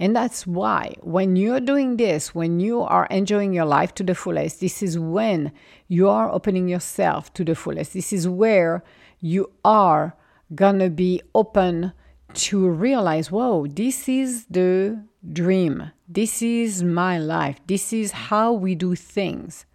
And 0.00 0.16
that's 0.16 0.46
why 0.46 0.94
when 1.02 1.36
you're 1.36 1.60
doing 1.60 1.98
this, 1.98 2.34
when 2.34 2.58
you 2.58 2.80
are 2.80 3.06
enjoying 3.10 3.52
your 3.52 3.66
life 3.66 3.94
to 3.96 4.02
the 4.02 4.14
fullest, 4.14 4.60
this 4.60 4.82
is 4.82 4.98
when 4.98 5.52
you 5.88 6.08
are 6.08 6.32
opening 6.32 6.68
yourself 6.68 7.32
to 7.34 7.44
the 7.44 7.54
fullest. 7.54 7.92
This 7.92 8.10
is 8.10 8.26
where 8.26 8.82
you 9.20 9.52
are 9.62 10.16
gonna 10.54 10.88
be 10.88 11.20
open 11.34 11.92
to 12.32 12.66
realize, 12.70 13.30
whoa, 13.30 13.66
this 13.66 14.08
is 14.08 14.46
the 14.46 15.04
dream. 15.32 15.90
This 16.08 16.40
is 16.40 16.82
my 16.82 17.18
life. 17.18 17.60
This 17.66 17.92
is 17.92 18.12
how 18.12 18.54
we 18.54 18.74
do 18.74 18.94
things. 18.94 19.66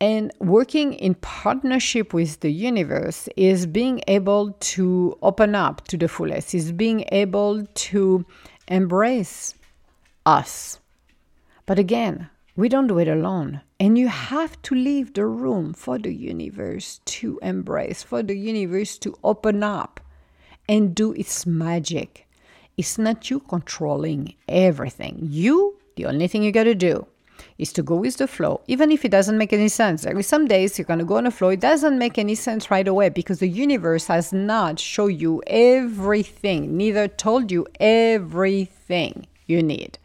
And 0.00 0.32
working 0.40 0.92
in 0.94 1.14
partnership 1.14 2.12
with 2.12 2.40
the 2.40 2.50
universe 2.50 3.28
is 3.36 3.66
being 3.66 4.00
able 4.08 4.52
to 4.52 5.16
open 5.22 5.54
up 5.54 5.86
to 5.88 5.96
the 5.96 6.08
fullest, 6.08 6.54
is 6.54 6.72
being 6.72 7.04
able 7.12 7.64
to 7.64 8.24
embrace 8.68 9.54
us. 10.24 10.80
But 11.66 11.78
again, 11.78 12.30
we 12.56 12.68
don't 12.68 12.86
do 12.86 12.98
it 12.98 13.08
alone. 13.08 13.60
And 13.80 13.96
you 13.96 14.08
have 14.08 14.60
to 14.62 14.74
leave 14.74 15.14
the 15.14 15.26
room 15.26 15.72
for 15.74 15.98
the 15.98 16.12
universe 16.12 17.00
to 17.04 17.38
embrace, 17.42 18.02
for 18.02 18.22
the 18.22 18.36
universe 18.36 18.98
to 18.98 19.16
open 19.22 19.62
up 19.62 20.00
and 20.68 20.94
do 20.94 21.12
its 21.12 21.46
magic. 21.46 22.28
It's 22.76 22.98
not 22.98 23.30
you 23.30 23.40
controlling 23.40 24.34
everything. 24.48 25.18
You, 25.22 25.78
the 25.96 26.06
only 26.06 26.28
thing 26.28 26.42
you 26.42 26.52
got 26.52 26.64
to 26.64 26.74
do 26.74 27.06
is 27.58 27.72
to 27.72 27.82
go 27.82 27.96
with 27.96 28.16
the 28.16 28.26
flow, 28.26 28.60
even 28.66 28.90
if 28.90 29.04
it 29.04 29.10
doesn't 29.10 29.38
make 29.38 29.52
any 29.52 29.68
sense. 29.68 30.06
Are 30.06 30.22
some 30.22 30.46
days 30.46 30.78
you're 30.78 30.84
going 30.84 30.98
to 30.98 31.04
go 31.04 31.16
on 31.16 31.26
a 31.26 31.30
flow, 31.30 31.50
it 31.50 31.60
doesn't 31.60 31.98
make 31.98 32.18
any 32.18 32.34
sense 32.34 32.70
right 32.70 32.86
away 32.86 33.08
because 33.08 33.38
the 33.40 33.48
universe 33.48 34.06
has 34.06 34.32
not 34.32 34.78
shown 34.78 35.18
you 35.18 35.42
everything, 35.46 36.76
neither 36.76 37.08
told 37.08 37.50
you 37.50 37.66
everything 37.80 39.26
you 39.46 39.62
need. 39.62 39.98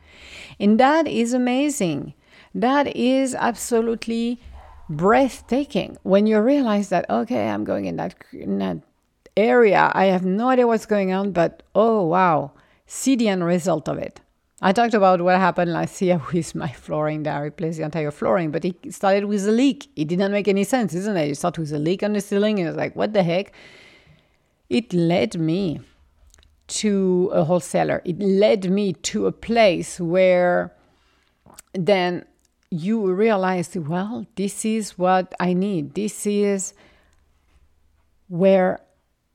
And 0.60 0.80
that 0.80 1.08
is 1.08 1.34
amazing. 1.34 2.14
That 2.56 2.96
is 2.96 3.36
absolutely 3.36 4.40
breathtaking 4.90 5.98
when 6.04 6.28
you 6.28 6.40
realize 6.40 6.90
that, 6.90 7.10
okay, 7.10 7.50
I'm 7.50 7.64
going 7.64 7.86
in 7.86 7.96
that, 7.98 8.16
in 8.32 8.60
that 8.60 8.78
area. 9.36 9.92
I 9.94 10.06
have 10.06 10.26
no 10.26 10.50
idea 10.50 10.68
what's 10.68 10.86
going 10.86 11.12
on, 11.12 11.32
but 11.32 11.64
oh, 11.74 12.04
wow, 12.04 12.52
see 12.86 13.16
the 13.16 13.30
end 13.30 13.44
result 13.44 13.88
of 13.90 13.98
it. 13.98 14.20
I 14.66 14.72
talked 14.72 14.94
about 14.94 15.20
what 15.20 15.38
happened 15.38 15.74
last 15.74 16.02
year 16.02 16.22
with 16.34 16.56
my 16.56 16.72
flooring 16.72 17.24
that 17.24 17.38
replaced 17.38 17.80
the 17.80 17.84
entire 17.84 18.12
flooring, 18.12 18.50
but 18.50 18.64
it 18.64 18.94
started 18.94 19.26
with 19.26 19.46
a 19.46 19.52
leak. 19.52 19.90
It 19.98 20.08
didn't 20.08 20.32
make 20.32 20.48
any 20.48 20.64
sense, 20.64 20.94
isn't 20.94 21.18
it? 21.18 21.28
You 21.28 21.36
start 21.36 21.58
with 21.58 21.74
a 21.74 21.80
leak 21.80 22.02
on 22.02 22.14
the 22.14 22.22
ceiling, 22.22 22.60
and 22.60 22.70
it's 22.70 22.78
like, 22.78 22.96
what 22.96 23.12
the 23.12 23.24
heck? 23.24 23.52
It 24.70 24.94
led 24.94 25.38
me 25.38 25.82
to 26.68 27.30
a 27.34 27.44
wholesaler. 27.44 28.02
It 28.06 28.20
led 28.20 28.72
me 28.72 28.94
to 28.94 29.28
a 29.28 29.34
place 29.34 30.00
where 30.00 30.74
then 31.74 32.24
you 32.72 33.12
realize, 33.12 33.76
well, 33.76 34.26
this 34.36 34.64
is 34.64 34.98
what 34.98 35.36
I 35.42 35.52
need. 35.52 35.94
This 35.94 36.26
is 36.26 36.74
where 38.30 38.80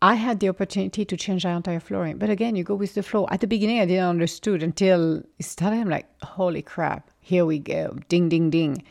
I 0.00 0.14
had 0.14 0.38
the 0.38 0.48
opportunity 0.48 1.04
to 1.04 1.16
change 1.16 1.42
the 1.42 1.48
entire 1.48 1.80
flooring. 1.80 2.18
But 2.18 2.30
again, 2.30 2.54
you 2.54 2.62
go 2.62 2.74
with 2.74 2.94
the 2.94 3.02
flow. 3.02 3.26
At 3.30 3.40
the 3.40 3.46
beginning, 3.46 3.80
I 3.80 3.86
didn't 3.86 4.04
understood 4.04 4.62
until 4.62 5.22
it 5.38 5.44
started. 5.44 5.80
I'm 5.80 5.88
like, 5.88 6.06
holy 6.22 6.62
crap, 6.62 7.10
here 7.20 7.44
we 7.44 7.58
go. 7.58 7.98
Ding, 8.08 8.28
ding, 8.28 8.50
ding. 8.50 8.84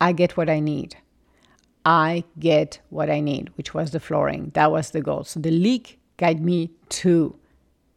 I 0.00 0.12
get 0.12 0.36
what 0.36 0.48
I 0.48 0.60
need. 0.60 0.96
I 1.84 2.22
get 2.38 2.80
what 2.90 3.10
I 3.10 3.18
need, 3.20 3.50
which 3.56 3.74
was 3.74 3.90
the 3.90 3.98
flooring. 3.98 4.52
That 4.54 4.70
was 4.70 4.90
the 4.90 5.00
goal. 5.00 5.24
So 5.24 5.40
the 5.40 5.50
leak 5.50 5.98
guided 6.16 6.44
me 6.44 6.70
to 6.90 7.34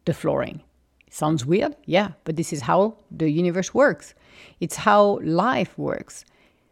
the 0.04 0.14
flooring. 0.14 0.60
Sounds 1.08 1.46
weird? 1.46 1.76
Yeah, 1.84 2.10
but 2.24 2.34
this 2.34 2.52
is 2.52 2.62
how 2.62 2.96
the 3.10 3.30
universe 3.30 3.72
works. 3.72 4.12
It's 4.58 4.76
how 4.76 5.20
life 5.22 5.78
works. 5.78 6.24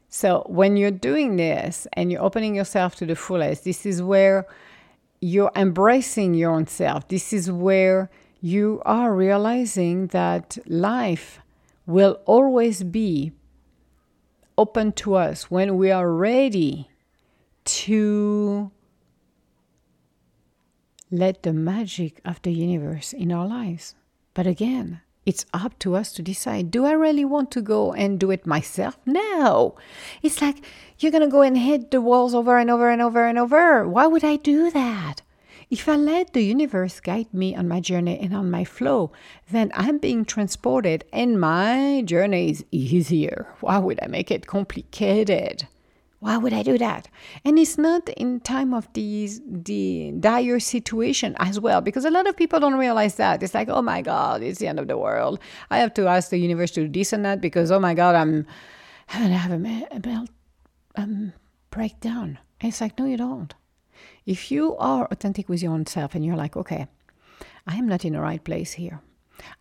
So 0.08 0.44
when 0.48 0.76
you're 0.76 0.90
doing 0.90 1.36
this 1.36 1.86
and 1.92 2.10
you're 2.10 2.22
opening 2.22 2.54
yourself 2.54 2.96
to 2.96 3.06
the 3.06 3.16
fullest, 3.16 3.64
this 3.64 3.86
is 3.86 4.02
where 4.02 4.46
you're 5.24 5.52
embracing 5.56 6.34
your 6.34 6.52
own 6.52 6.66
self. 6.66 7.08
This 7.08 7.32
is 7.32 7.50
where 7.50 8.10
you 8.42 8.82
are 8.84 9.14
realizing 9.14 10.08
that 10.08 10.58
life 10.66 11.38
will 11.86 12.20
always 12.26 12.82
be 12.82 13.32
open 14.58 14.92
to 14.92 15.14
us 15.14 15.50
when 15.50 15.78
we 15.78 15.90
are 15.90 16.12
ready 16.12 16.90
to 17.64 18.70
let 21.10 21.42
the 21.42 21.54
magic 21.54 22.20
of 22.26 22.42
the 22.42 22.52
universe 22.52 23.14
in 23.14 23.32
our 23.32 23.46
lives. 23.46 23.94
But 24.34 24.46
again, 24.46 25.00
it's 25.26 25.46
up 25.52 25.78
to 25.80 25.96
us 25.96 26.12
to 26.12 26.22
decide 26.22 26.70
do 26.70 26.84
I 26.84 26.92
really 26.92 27.24
want 27.24 27.50
to 27.52 27.62
go 27.62 27.92
and 27.92 28.18
do 28.18 28.30
it 28.30 28.46
myself? 28.46 28.98
No. 29.06 29.76
It's 30.22 30.40
like 30.42 30.64
you're 30.98 31.12
going 31.12 31.24
to 31.24 31.30
go 31.30 31.42
and 31.42 31.56
hit 31.56 31.90
the 31.90 32.00
walls 32.00 32.34
over 32.34 32.58
and 32.58 32.70
over 32.70 32.90
and 32.90 33.02
over 33.02 33.26
and 33.26 33.38
over. 33.38 33.88
Why 33.88 34.06
would 34.06 34.24
I 34.24 34.36
do 34.36 34.70
that? 34.70 35.22
If 35.70 35.88
I 35.88 35.96
let 35.96 36.34
the 36.34 36.42
universe 36.44 37.00
guide 37.00 37.32
me 37.32 37.56
on 37.56 37.66
my 37.66 37.80
journey 37.80 38.18
and 38.20 38.34
on 38.34 38.50
my 38.50 38.64
flow, 38.64 39.12
then 39.50 39.72
I'm 39.74 39.98
being 39.98 40.24
transported 40.24 41.04
and 41.12 41.40
my 41.40 42.02
journey 42.04 42.50
is 42.50 42.64
easier. 42.70 43.48
Why 43.60 43.78
would 43.78 43.98
I 44.02 44.06
make 44.06 44.30
it 44.30 44.46
complicated? 44.46 45.66
Why 46.24 46.38
would 46.38 46.54
I 46.54 46.62
do 46.62 46.78
that? 46.78 47.08
And 47.44 47.58
it's 47.58 47.76
not 47.76 48.08
in 48.08 48.40
time 48.40 48.72
of 48.72 48.90
these 48.94 49.42
the 49.44 50.10
dire 50.18 50.58
situation 50.58 51.36
as 51.38 51.60
well, 51.60 51.82
because 51.82 52.06
a 52.06 52.10
lot 52.10 52.26
of 52.26 52.34
people 52.34 52.60
don't 52.60 52.78
realize 52.78 53.16
that. 53.16 53.42
It's 53.42 53.52
like, 53.52 53.68
oh 53.68 53.82
my 53.82 54.00
God, 54.00 54.42
it's 54.42 54.58
the 54.58 54.66
end 54.66 54.80
of 54.80 54.88
the 54.88 54.96
world. 54.96 55.38
I 55.68 55.80
have 55.80 55.92
to 55.94 56.06
ask 56.06 56.30
the 56.30 56.38
universe 56.38 56.70
to 56.70 56.88
do 56.88 56.88
this 56.88 57.12
and 57.12 57.26
that 57.26 57.42
because 57.42 57.70
oh 57.70 57.78
my 57.78 57.92
God, 57.92 58.14
I'm 58.14 58.46
I'm 59.10 59.30
have 59.32 59.52
a, 59.52 59.58
melt, 59.58 60.30
um, 60.96 61.34
breakdown. 61.68 62.38
And 62.58 62.70
it's 62.70 62.80
like, 62.80 62.98
no, 62.98 63.04
you 63.04 63.18
don't. 63.18 63.52
If 64.24 64.50
you 64.50 64.78
are 64.78 65.06
authentic 65.10 65.50
with 65.50 65.62
your 65.62 65.74
own 65.74 65.84
self 65.84 66.14
and 66.14 66.24
you're 66.24 66.36
like, 66.36 66.56
okay, 66.56 66.86
I 67.66 67.76
am 67.76 67.86
not 67.86 68.06
in 68.06 68.14
the 68.14 68.22
right 68.22 68.42
place 68.42 68.72
here. 68.72 69.02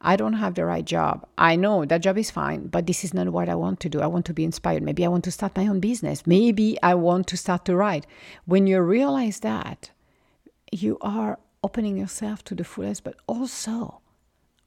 I 0.01 0.15
don't 0.15 0.34
have 0.34 0.56
the 0.56 0.65
right 0.65 0.86
job. 0.86 1.27
I 1.38 1.56
know 1.56 1.86
that 1.86 2.01
job 2.01 2.18
is 2.18 2.32
fine, 2.32 2.68
but 2.68 2.88
this 2.88 3.03
is 3.03 3.13
not 3.13 3.30
what 3.30 3.50
I 3.50 3.56
want 3.56 3.80
to 3.82 3.89
do. 3.89 4.01
I 4.01 4.08
want 4.08 4.25
to 4.25 4.34
be 4.34 4.44
inspired. 4.44 4.84
Maybe 4.84 5.06
I 5.06 5.10
want 5.10 5.24
to 5.25 5.32
start 5.32 5.56
my 5.56 5.68
own 5.68 5.80
business. 5.80 6.27
Maybe 6.27 6.77
I 6.84 6.96
want 6.96 7.27
to 7.27 7.38
start 7.38 7.65
to 7.65 7.75
write. 7.75 8.06
When 8.46 8.68
you 8.68 8.82
realize 8.82 9.39
that, 9.39 9.92
you 10.72 10.98
are 11.01 11.39
opening 11.63 11.98
yourself 11.98 12.44
to 12.46 12.56
the 12.56 12.63
fullest, 12.63 13.03
but 13.03 13.15
also, 13.27 14.01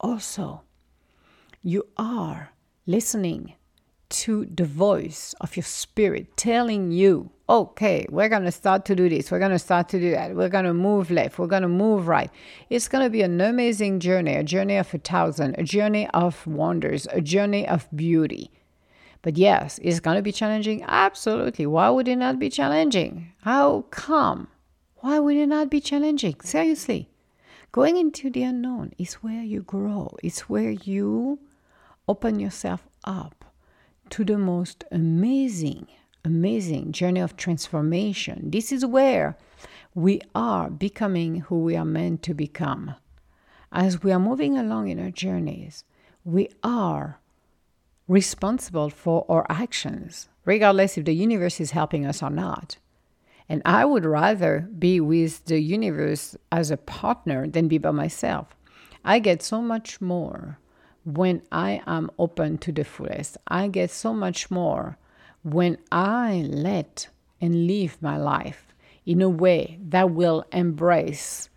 also, 0.01 0.63
you 1.63 1.87
are 1.97 2.53
listening 2.87 3.55
to 4.09 4.47
the 4.47 4.65
voice 4.65 5.35
of 5.41 5.57
your 5.57 5.65
spirit 5.65 6.37
telling 6.37 6.93
you, 6.93 7.31
okay, 7.49 8.07
we're 8.11 8.29
going 8.29 8.45
to 8.45 8.53
start 8.53 8.85
to 8.87 8.95
do 8.95 9.09
this, 9.09 9.31
we're 9.31 9.39
going 9.39 9.51
to 9.51 9.59
start 9.59 9.89
to 9.91 10.01
do 10.01 10.11
that, 10.11 10.35
we're 10.35 10.49
going 10.49 10.65
to 10.65 10.75
move 10.75 11.11
left, 11.11 11.39
we're 11.39 11.47
going 11.47 11.63
to 11.63 11.69
move 11.69 12.09
right. 12.09 12.31
It's 12.71 12.89
going 12.89 13.05
to 13.05 13.11
be 13.11 13.23
an 13.23 13.41
amazing 13.41 14.01
journey, 14.01 14.35
a 14.35 14.43
journey 14.43 14.77
of 14.77 14.93
a 14.93 14.99
thousand, 14.99 15.57
a 15.59 15.63
journey 15.63 16.09
of 16.15 16.47
wonders, 16.47 17.07
a 17.13 17.21
journey 17.21 17.67
of 17.67 17.89
beauty. 17.95 18.51
But 19.23 19.37
yes, 19.37 19.81
it's 19.83 20.01
going 20.01 20.17
to 20.17 20.23
be 20.23 20.33
challenging. 20.33 20.85
Absolutely. 20.87 21.67
Why 21.67 21.91
would 21.91 22.07
it 22.07 22.17
not 22.17 22.39
be 22.39 22.49
challenging? 22.49 23.33
How 23.43 23.87
come? 23.91 24.49
Why 24.97 25.19
would 25.19 25.37
it 25.37 25.47
not 25.47 25.71
be 25.71 25.81
challenging? 25.81 26.37
Seriously. 26.43 27.09
Going 27.73 27.97
into 27.97 28.31
the 28.31 28.45
unknown 28.45 28.93
is 28.99 29.15
where 29.15 29.43
you 29.43 29.63
grow, 29.63 30.17
it's 30.23 30.49
where 30.49 30.71
you 30.71 31.41
open 32.09 32.39
yourself 32.39 32.87
up 33.05 33.46
to 34.11 34.25
the 34.25 34.39
most 34.39 34.85
amazing, 34.91 35.87
amazing 36.25 36.93
journey 36.93 37.21
of 37.21 37.37
transformation. 37.37 38.51
This 38.51 38.73
is 38.73 38.85
where 38.85 39.37
we 39.95 40.21
are 40.35 40.71
becoming 40.71 41.41
who 41.41 41.61
we 41.61 41.77
are 41.77 41.85
meant 41.85 42.23
to 42.25 42.35
become. 42.35 42.95
As 43.73 44.03
we 44.03 44.13
are 44.13 44.19
moving 44.19 44.57
along 44.57 44.89
in 44.89 45.01
our 45.01 45.11
journeys, 45.11 45.85
we 46.25 46.49
are 46.63 47.19
responsible 48.09 48.91
for 48.91 49.25
our 49.29 49.47
actions, 49.49 50.29
regardless 50.45 50.97
if 50.97 51.05
the 51.05 51.15
universe 51.15 51.61
is 51.61 51.73
helping 51.73 52.07
us 52.07 52.23
or 52.23 52.31
not. 52.31 52.77
And 53.49 53.63
I 53.65 53.85
would 53.85 54.05
rather 54.05 54.69
be 54.79 55.01
with 55.01 55.45
the 55.45 55.61
universe 55.61 56.37
as 56.51 56.71
a 56.71 56.77
partner 56.77 57.47
than 57.47 57.69
be 57.69 57.79
by 57.79 57.93
myself. 57.93 58.57
I 59.05 59.19
get 59.19 59.43
so 59.43 59.63
much 59.63 60.01
more 60.01 60.59
when 61.07 61.41
I 61.53 61.81
am 61.87 62.11
open 62.19 62.59
to 62.59 62.73
the 62.73 62.85
fullest. 62.85 63.39
I 63.47 63.69
get 63.69 63.91
so 63.91 64.13
much 64.13 64.51
more 64.51 64.99
when 65.43 65.79
I 65.93 66.45
let 66.49 67.09
and 67.41 67.67
live 67.69 67.97
my 68.03 68.17
life 68.17 68.75
in 69.07 69.23
a 69.23 69.29
way 69.29 69.79
that 69.89 70.11
will 70.11 70.45
embrace 70.53 71.49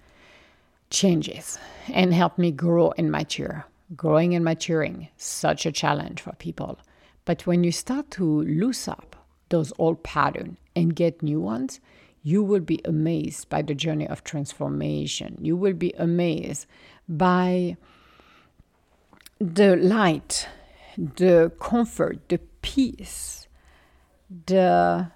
changes 0.91 1.57
and 1.91 2.13
help 2.13 2.37
me 2.37 2.51
grow 2.51 2.93
and 2.97 3.11
mature. 3.11 3.65
Growing 3.95 4.35
and 4.35 4.45
maturing, 4.45 5.07
such 5.17 5.65
a 5.65 5.71
challenge 5.71 6.21
for 6.21 6.33
people. 6.33 6.77
But 7.25 7.47
when 7.47 7.63
you 7.63 7.71
start 7.71 8.11
to 8.11 8.43
loose 8.43 8.87
up 8.87 9.15
those 9.49 9.73
old 9.79 10.03
patterns 10.03 10.57
and 10.75 10.95
get 10.95 11.23
new 11.23 11.41
ones, 11.41 11.79
you 12.21 12.43
will 12.43 12.59
be 12.59 12.81
amazed 12.85 13.49
by 13.49 13.63
the 13.63 13.73
journey 13.73 14.07
of 14.07 14.23
transformation. 14.23 15.39
You 15.41 15.55
will 15.55 15.73
be 15.73 15.91
amazed 15.97 16.67
by 17.07 17.77
the 19.39 19.77
light, 19.77 20.47
the 20.97 21.51
comfort, 21.59 22.27
the 22.27 22.39
peace, 22.61 23.47
the 24.47 25.11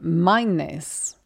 mindness, 0.00 1.16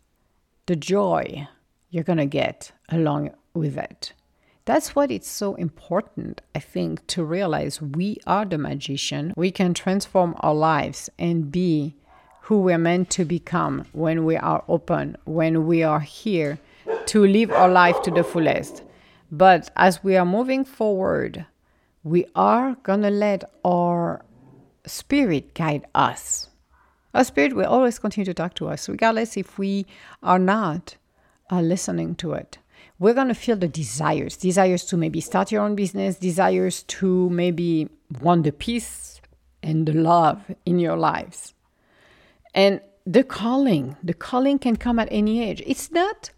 the 0.67 0.77
joy 0.77 1.47
you're 1.91 2.03
going 2.03 2.19
to 2.19 2.27
get 2.27 2.73
along 2.89 3.31
with 3.55 3.77
it. 3.77 4.13
That's 4.65 4.95
what 4.95 5.11
it's 5.11 5.29
so 5.29 5.55
important, 5.55 6.41
I 6.55 6.61
think, 6.61 7.07
to 7.09 7.25
realize 7.25 7.83
we 7.83 8.19
are 8.27 8.45
the 8.45 8.59
magician. 8.59 9.33
We 9.37 9.51
can 9.51 9.75
transform 9.75 10.35
our 10.41 10.55
lives 10.55 11.11
and 11.19 11.51
be 11.51 11.97
who 12.43 12.61
we're 12.61 12.79
meant 12.79 13.11
to 13.11 13.25
become 13.25 13.87
when 13.93 14.25
we 14.25 14.37
are 14.37 14.65
open, 14.69 15.17
when 15.25 15.67
we 15.67 15.83
are 15.83 16.01
here 16.01 16.59
to 17.07 17.27
live 17.27 17.51
our 17.51 17.69
life 17.69 18.03
to 18.03 18.11
the 18.11 18.25
fullest. 18.25 18.83
But 19.31 19.71
as 19.77 20.03
we 20.03 20.17
are 20.17 20.25
moving 20.25 20.65
forward, 20.65 21.47
we 22.05 22.27
are 22.35 22.77
going 22.83 23.03
to 23.03 23.11
let 23.11 23.51
our 23.65 24.25
spirit 24.87 25.55
guide 25.55 25.87
us. 25.95 26.49
Our 27.15 27.25
spirit 27.25 27.55
will 27.55 27.67
always 27.67 27.99
continue 27.99 28.25
to 28.25 28.35
talk 28.35 28.55
to 28.55 28.69
us, 28.69 28.89
regardless 28.89 29.37
if 29.37 29.59
we 29.59 29.87
are 30.23 30.39
not 30.39 30.97
uh, 31.51 31.61
listening 31.61 32.15
to 32.17 32.33
it. 32.33 32.59
We're 32.99 33.15
going 33.15 33.29
to 33.29 33.35
feel 33.35 33.57
the 33.57 33.69
desires 33.69 34.37
desires 34.37 34.85
to 34.87 34.97
maybe 34.97 35.21
start 35.21 35.53
your 35.53 35.63
own 35.63 35.75
business, 35.75 36.17
desires 36.17 36.83
to 36.85 37.29
maybe 37.31 37.89
want 38.21 38.45
the 38.45 38.53
peace 38.53 39.21
and 39.63 39.87
the 39.87 39.93
love 39.93 40.43
in 40.65 40.79
your 40.79 40.97
lives. 40.97 41.55
And 42.55 42.81
the 43.07 43.25
calling, 43.25 43.97
the 44.03 44.15
calling 44.15 44.59
can 44.59 44.77
come 44.77 44.99
at 44.99 45.09
any 45.11 45.43
age. 45.43 45.63
It's 45.67 45.91
not 45.91 46.31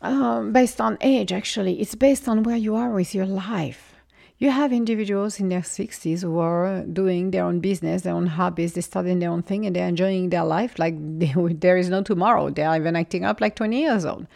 um, 0.00 0.52
based 0.52 0.80
on 0.80 0.98
age, 1.00 1.32
actually, 1.32 1.80
it's 1.80 1.94
based 1.94 2.28
on 2.28 2.42
where 2.42 2.56
you 2.56 2.74
are 2.74 2.90
with 2.90 3.14
your 3.14 3.26
life. 3.26 3.93
You 4.36 4.50
have 4.50 4.72
individuals 4.72 5.38
in 5.38 5.48
their 5.48 5.60
60s 5.60 6.22
who 6.22 6.38
are 6.38 6.82
doing 6.82 7.30
their 7.30 7.44
own 7.44 7.60
business, 7.60 8.02
their 8.02 8.14
own 8.14 8.26
hobbies, 8.26 8.72
they're 8.72 8.82
studying 8.82 9.20
their 9.20 9.30
own 9.30 9.42
thing, 9.42 9.64
and 9.64 9.76
they're 9.76 9.88
enjoying 9.88 10.30
their 10.30 10.44
life 10.44 10.78
like 10.78 10.96
they, 10.98 11.32
there 11.52 11.76
is 11.76 11.88
no 11.88 12.02
tomorrow. 12.02 12.50
They're 12.50 12.74
even 12.74 12.96
acting 12.96 13.24
up 13.24 13.40
like 13.40 13.54
20 13.54 13.80
years 13.80 14.04
old. 14.04 14.26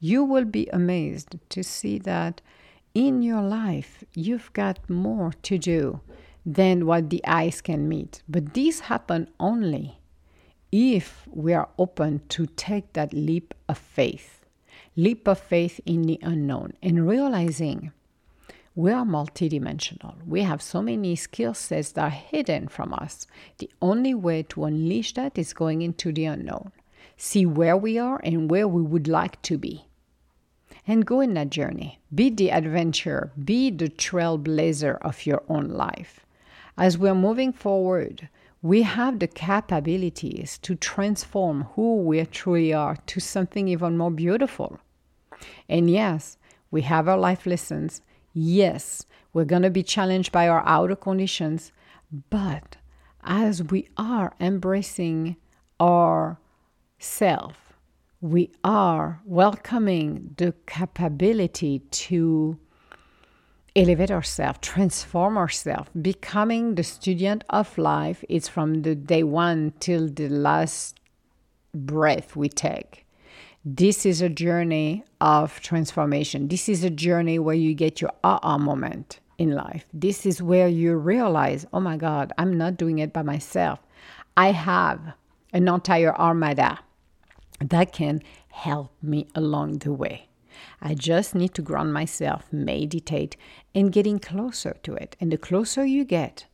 You 0.00 0.22
will 0.22 0.44
be 0.44 0.68
amazed 0.72 1.36
to 1.48 1.64
see 1.64 1.98
that 2.00 2.42
in 2.94 3.22
your 3.22 3.42
life, 3.42 4.04
you've 4.14 4.52
got 4.52 4.88
more 4.90 5.32
to 5.44 5.58
do 5.58 6.00
than 6.44 6.86
what 6.86 7.10
the 7.10 7.24
eyes 7.26 7.60
can 7.60 7.88
meet. 7.88 8.22
But 8.28 8.54
this 8.54 8.80
happen 8.80 9.28
only 9.40 9.98
if 10.70 11.26
we 11.30 11.54
are 11.54 11.68
open 11.78 12.20
to 12.30 12.46
take 12.46 12.92
that 12.92 13.12
leap 13.12 13.54
of 13.68 13.78
faith, 13.78 14.44
leap 14.96 15.26
of 15.26 15.38
faith 15.38 15.80
in 15.86 16.02
the 16.02 16.18
unknown, 16.22 16.74
and 16.82 17.08
realizing 17.08 17.92
we 18.78 18.92
are 18.92 19.04
multidimensional. 19.04 20.14
We 20.24 20.42
have 20.42 20.62
so 20.62 20.80
many 20.80 21.16
skill 21.16 21.52
sets 21.52 21.90
that 21.92 22.04
are 22.04 22.10
hidden 22.10 22.68
from 22.68 22.94
us. 22.94 23.26
The 23.58 23.68
only 23.82 24.14
way 24.14 24.44
to 24.50 24.66
unleash 24.66 25.14
that 25.14 25.36
is 25.36 25.52
going 25.52 25.82
into 25.82 26.12
the 26.12 26.26
unknown, 26.26 26.70
see 27.16 27.44
where 27.44 27.76
we 27.76 27.98
are 27.98 28.20
and 28.22 28.48
where 28.48 28.68
we 28.68 28.80
would 28.80 29.08
like 29.08 29.42
to 29.42 29.58
be. 29.58 29.86
And 30.86 31.04
go 31.04 31.20
in 31.20 31.34
that 31.34 31.50
journey. 31.50 31.98
Be 32.14 32.30
the 32.30 32.52
adventurer, 32.52 33.32
be 33.44 33.72
the 33.72 33.88
trailblazer 33.88 34.98
of 35.02 35.26
your 35.26 35.42
own 35.48 35.70
life. 35.70 36.24
As 36.76 36.96
we're 36.96 37.16
moving 37.16 37.52
forward, 37.52 38.28
we 38.62 38.82
have 38.82 39.18
the 39.18 39.26
capabilities 39.26 40.56
to 40.58 40.76
transform 40.76 41.64
who 41.74 41.96
we 41.96 42.24
truly 42.26 42.72
are 42.72 42.94
to 43.06 43.18
something 43.18 43.66
even 43.66 43.98
more 43.98 44.12
beautiful. 44.12 44.78
And 45.68 45.90
yes, 45.90 46.38
we 46.70 46.82
have 46.82 47.08
our 47.08 47.18
life 47.18 47.44
lessons 47.44 48.02
Yes, 48.40 49.04
we're 49.32 49.44
going 49.44 49.62
to 49.62 49.70
be 49.70 49.82
challenged 49.82 50.30
by 50.30 50.46
our 50.46 50.62
outer 50.64 50.94
conditions, 50.94 51.72
but 52.30 52.76
as 53.24 53.64
we 53.64 53.88
are 53.96 54.32
embracing 54.38 55.34
our 55.80 56.38
self, 57.00 57.72
we 58.20 58.52
are 58.62 59.20
welcoming 59.24 60.36
the 60.36 60.54
capability 60.68 61.80
to 61.90 62.56
elevate 63.74 64.12
ourselves, 64.12 64.60
transform 64.62 65.36
ourselves, 65.36 65.90
becoming 66.00 66.76
the 66.76 66.84
student 66.84 67.42
of 67.50 67.76
life. 67.76 68.22
It's 68.28 68.46
from 68.46 68.82
the 68.82 68.94
day 68.94 69.24
one 69.24 69.72
till 69.80 70.08
the 70.08 70.28
last 70.28 71.00
breath 71.74 72.36
we 72.36 72.48
take. 72.48 73.04
This 73.64 74.06
is 74.06 74.22
a 74.22 74.28
journey 74.28 75.04
of 75.20 75.60
transformation. 75.60 76.48
This 76.48 76.68
is 76.68 76.84
a 76.84 76.90
journey 76.90 77.38
where 77.38 77.56
you 77.56 77.74
get 77.74 78.00
your 78.00 78.12
aha 78.22 78.56
moment 78.56 79.20
in 79.36 79.50
life. 79.50 79.84
This 79.92 80.24
is 80.24 80.40
where 80.40 80.68
you 80.68 80.96
realize, 80.96 81.66
oh 81.72 81.80
my 81.80 81.96
God, 81.96 82.32
I'm 82.38 82.56
not 82.56 82.76
doing 82.76 82.98
it 82.98 83.12
by 83.12 83.22
myself. 83.22 83.80
I 84.36 84.52
have 84.52 85.14
an 85.52 85.68
entire 85.68 86.14
armada 86.16 86.78
that 87.60 87.92
can 87.92 88.22
help 88.48 88.92
me 89.02 89.26
along 89.34 89.78
the 89.78 89.92
way. 89.92 90.28
I 90.80 90.94
just 90.94 91.34
need 91.34 91.54
to 91.54 91.62
ground 91.62 91.92
myself, 91.92 92.46
meditate, 92.52 93.36
and 93.74 93.92
getting 93.92 94.18
closer 94.18 94.76
to 94.84 94.94
it. 94.94 95.16
And 95.20 95.32
the 95.32 95.38
closer 95.38 95.84
you 95.84 96.04
get, 96.04 96.46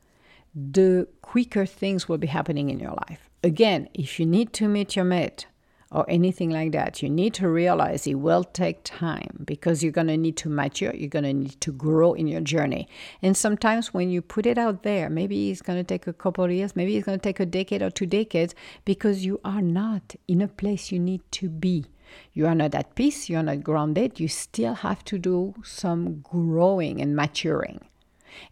the 0.54 1.08
quicker 1.20 1.66
things 1.66 2.08
will 2.08 2.18
be 2.18 2.26
happening 2.28 2.70
in 2.70 2.78
your 2.78 2.96
life. 3.08 3.28
Again, 3.42 3.88
if 3.92 4.18
you 4.18 4.26
need 4.26 4.52
to 4.54 4.68
meet 4.68 4.96
your 4.96 5.04
mate, 5.04 5.46
or 5.94 6.04
anything 6.09 6.50
like 6.50 6.72
that, 6.72 7.02
you 7.02 7.09
need 7.09 7.33
to 7.35 7.48
realize 7.48 8.07
it 8.07 8.14
will 8.14 8.42
take 8.42 8.80
time 8.83 9.44
because 9.44 9.83
you're 9.83 9.92
going 9.92 10.09
to 10.09 10.16
need 10.16 10.37
to 10.37 10.48
mature, 10.48 10.92
you're 10.92 11.09
going 11.09 11.24
to 11.24 11.33
need 11.33 11.61
to 11.61 11.72
grow 11.72 12.12
in 12.14 12.26
your 12.26 12.40
journey. 12.40 12.88
And 13.22 13.37
sometimes 13.37 13.94
when 13.94 14.11
you 14.11 14.20
put 14.20 14.44
it 14.44 14.59
out 14.59 14.83
there, 14.83 15.09
maybe 15.09 15.50
it's 15.50 15.62
going 15.62 15.78
to 15.78 15.85
take 15.85 16.09
a 16.09 16.12
couple 16.12 16.44
of 16.44 16.50
years, 16.50 16.74
maybe 16.74 16.96
it's 16.96 17.07
going 17.07 17.18
to 17.18 17.22
take 17.22 17.38
a 17.38 17.46
decade 17.46 17.80
or 17.80 17.90
two 17.90 18.07
decades 18.07 18.57
because 18.85 19.24
you 19.24 19.40
are 19.44 19.62
not 19.62 20.16
in 20.26 20.42
a 20.42 20.48
place 20.48 20.90
you 20.90 20.98
need 20.98 21.22
to 21.30 21.48
be. 21.48 21.87
You 22.33 22.46
are 22.48 22.54
not 22.57 22.74
at 22.74 22.96
peace, 22.96 23.28
you're 23.28 23.42
not 23.44 23.62
grounded, 23.62 24.18
you 24.18 24.26
still 24.26 24.74
have 24.74 25.04
to 25.04 25.18
do 25.18 25.54
some 25.62 26.20
growing 26.20 27.00
and 27.00 27.14
maturing. 27.14 27.80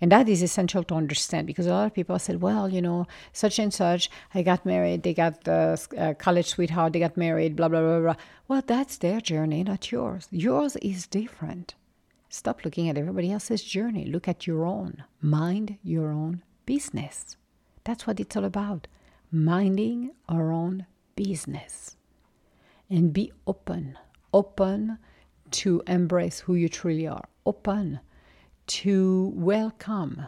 And 0.00 0.10
that 0.12 0.28
is 0.28 0.42
essential 0.42 0.84
to 0.84 0.94
understand 0.94 1.46
because 1.46 1.66
a 1.66 1.70
lot 1.70 1.86
of 1.86 1.94
people 1.94 2.18
said, 2.18 2.40
well, 2.40 2.68
you 2.68 2.82
know, 2.82 3.06
such 3.32 3.58
and 3.58 3.72
such, 3.72 4.10
I 4.34 4.42
got 4.42 4.66
married, 4.66 5.02
they 5.02 5.14
got 5.14 5.44
the 5.44 5.80
uh, 5.98 6.14
college 6.14 6.46
sweetheart, 6.46 6.92
they 6.92 7.00
got 7.00 7.16
married, 7.16 7.56
blah, 7.56 7.68
blah, 7.68 7.80
blah, 7.80 8.00
blah. 8.00 8.16
Well, 8.48 8.62
that's 8.66 8.96
their 8.98 9.20
journey, 9.20 9.64
not 9.64 9.90
yours. 9.90 10.28
Yours 10.30 10.76
is 10.76 11.06
different. 11.06 11.74
Stop 12.28 12.64
looking 12.64 12.88
at 12.88 12.96
everybody 12.96 13.30
else's 13.30 13.62
journey. 13.62 14.06
Look 14.06 14.26
at 14.26 14.46
your 14.46 14.64
own. 14.64 15.04
Mind 15.20 15.76
your 15.82 16.10
own 16.10 16.42
business. 16.64 17.36
That's 17.84 18.06
what 18.06 18.20
it's 18.20 18.36
all 18.36 18.44
about. 18.44 18.86
Minding 19.30 20.12
our 20.28 20.50
own 20.50 20.86
business. 21.14 21.96
And 22.88 23.12
be 23.12 23.32
open. 23.46 23.98
Open 24.32 24.98
to 25.50 25.82
embrace 25.86 26.40
who 26.40 26.54
you 26.54 26.68
truly 26.68 27.06
are. 27.06 27.28
Open 27.44 28.00
to 28.66 29.32
welcome 29.34 30.26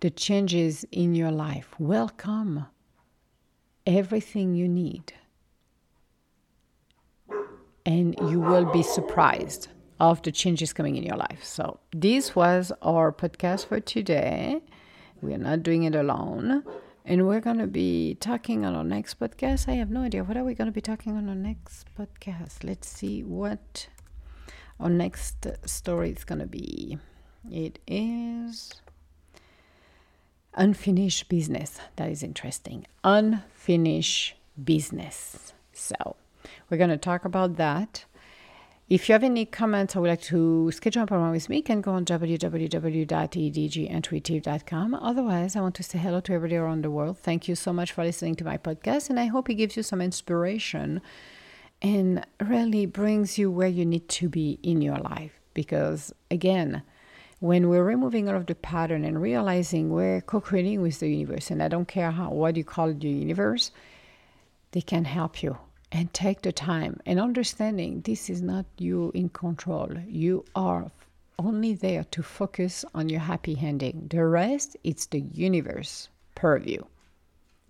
the 0.00 0.10
changes 0.10 0.84
in 0.92 1.14
your 1.14 1.30
life. 1.30 1.68
Welcome 1.78 2.66
everything 3.86 4.54
you 4.54 4.68
need. 4.68 5.12
And 7.84 8.16
you 8.30 8.40
will 8.40 8.64
be 8.72 8.82
surprised 8.82 9.68
of 10.00 10.22
the 10.22 10.32
changes 10.32 10.72
coming 10.72 10.96
in 10.96 11.04
your 11.04 11.16
life. 11.16 11.42
So, 11.44 11.78
this 11.92 12.34
was 12.34 12.72
our 12.82 13.12
podcast 13.12 13.66
for 13.66 13.80
today. 13.80 14.60
We 15.22 15.32
are 15.34 15.38
not 15.38 15.62
doing 15.62 15.84
it 15.84 15.94
alone. 15.94 16.64
And 17.04 17.28
we're 17.28 17.40
going 17.40 17.58
to 17.58 17.68
be 17.68 18.16
talking 18.18 18.64
on 18.64 18.74
our 18.74 18.82
next 18.82 19.20
podcast. 19.20 19.68
I 19.68 19.74
have 19.74 19.90
no 19.90 20.00
idea. 20.00 20.24
What 20.24 20.36
are 20.36 20.42
we 20.42 20.54
going 20.54 20.66
to 20.66 20.72
be 20.72 20.80
talking 20.80 21.16
on 21.16 21.28
our 21.28 21.36
next 21.36 21.86
podcast? 21.96 22.64
Let's 22.64 22.88
see 22.88 23.22
what 23.22 23.86
our 24.80 24.90
next 24.90 25.46
story 25.64 26.10
is 26.10 26.24
going 26.24 26.40
to 26.40 26.46
be. 26.46 26.98
It 27.50 27.78
is 27.86 28.74
unfinished 30.54 31.28
business. 31.28 31.78
That 31.96 32.10
is 32.10 32.22
interesting. 32.22 32.86
Unfinished 33.04 34.34
business. 34.62 35.52
So, 35.72 36.16
we're 36.68 36.78
going 36.78 36.90
to 36.90 36.96
talk 36.96 37.24
about 37.24 37.56
that. 37.56 38.04
If 38.88 39.08
you 39.08 39.14
have 39.14 39.24
any 39.24 39.44
comments 39.44 39.96
or 39.96 40.02
would 40.02 40.10
like 40.10 40.22
to 40.22 40.70
schedule 40.70 41.02
an 41.02 41.08
appointment 41.08 41.32
with 41.32 41.48
me, 41.48 41.56
you 41.56 41.62
can 41.64 41.80
go 41.80 41.90
on 41.90 42.04
www.edgintuitive.com. 42.04 44.94
Otherwise, 44.94 45.56
I 45.56 45.60
want 45.60 45.74
to 45.74 45.82
say 45.82 45.98
hello 45.98 46.20
to 46.20 46.32
everybody 46.32 46.54
around 46.54 46.82
the 46.82 46.90
world. 46.92 47.18
Thank 47.18 47.48
you 47.48 47.56
so 47.56 47.72
much 47.72 47.90
for 47.90 48.04
listening 48.04 48.36
to 48.36 48.44
my 48.44 48.58
podcast, 48.58 49.10
and 49.10 49.18
I 49.18 49.26
hope 49.26 49.50
it 49.50 49.54
gives 49.54 49.76
you 49.76 49.82
some 49.82 50.00
inspiration 50.00 51.02
and 51.82 52.24
really 52.40 52.86
brings 52.86 53.38
you 53.38 53.50
where 53.50 53.66
you 53.66 53.84
need 53.84 54.08
to 54.08 54.28
be 54.28 54.60
in 54.62 54.80
your 54.80 54.98
life. 54.98 55.32
Because, 55.52 56.12
again, 56.30 56.82
when 57.40 57.68
we're 57.68 57.84
removing 57.84 58.28
all 58.28 58.36
of 58.36 58.46
the 58.46 58.54
pattern 58.54 59.04
and 59.04 59.20
realizing 59.20 59.90
we're 59.90 60.20
co-creating 60.22 60.80
with 60.80 60.98
the 61.00 61.08
universe 61.08 61.50
and 61.50 61.62
i 61.62 61.68
don't 61.68 61.88
care 61.88 62.10
how 62.10 62.30
what 62.30 62.56
you 62.56 62.64
call 62.64 62.92
the 62.92 63.08
universe 63.08 63.70
they 64.72 64.80
can 64.80 65.04
help 65.04 65.42
you 65.42 65.56
and 65.92 66.12
take 66.12 66.42
the 66.42 66.52
time 66.52 66.98
and 67.06 67.20
understanding 67.20 68.00
this 68.02 68.28
is 68.28 68.42
not 68.42 68.66
you 68.78 69.10
in 69.14 69.28
control 69.28 69.88
you 70.08 70.44
are 70.54 70.90
only 71.38 71.74
there 71.74 72.04
to 72.04 72.22
focus 72.22 72.84
on 72.94 73.08
your 73.08 73.20
happy 73.20 73.58
ending. 73.60 74.06
The 74.10 74.24
rest, 74.24 74.76
it's 74.84 75.06
the 75.06 75.20
universe 75.20 76.08
purview. 76.34 76.82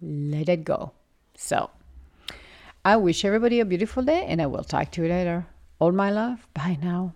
Let 0.00 0.48
it 0.48 0.64
go. 0.64 0.92
So, 1.34 1.70
I 2.84 2.96
wish 2.96 3.24
everybody 3.24 3.60
a 3.60 3.64
beautiful 3.64 4.02
day 4.02 4.24
and 4.26 4.40
I 4.40 4.46
will 4.46 4.64
talk 4.64 4.92
to 4.92 5.02
you 5.02 5.08
later. 5.08 5.46
All 5.78 5.92
my 5.92 6.10
love. 6.10 6.46
Bye 6.54 6.78
now. 6.80 7.14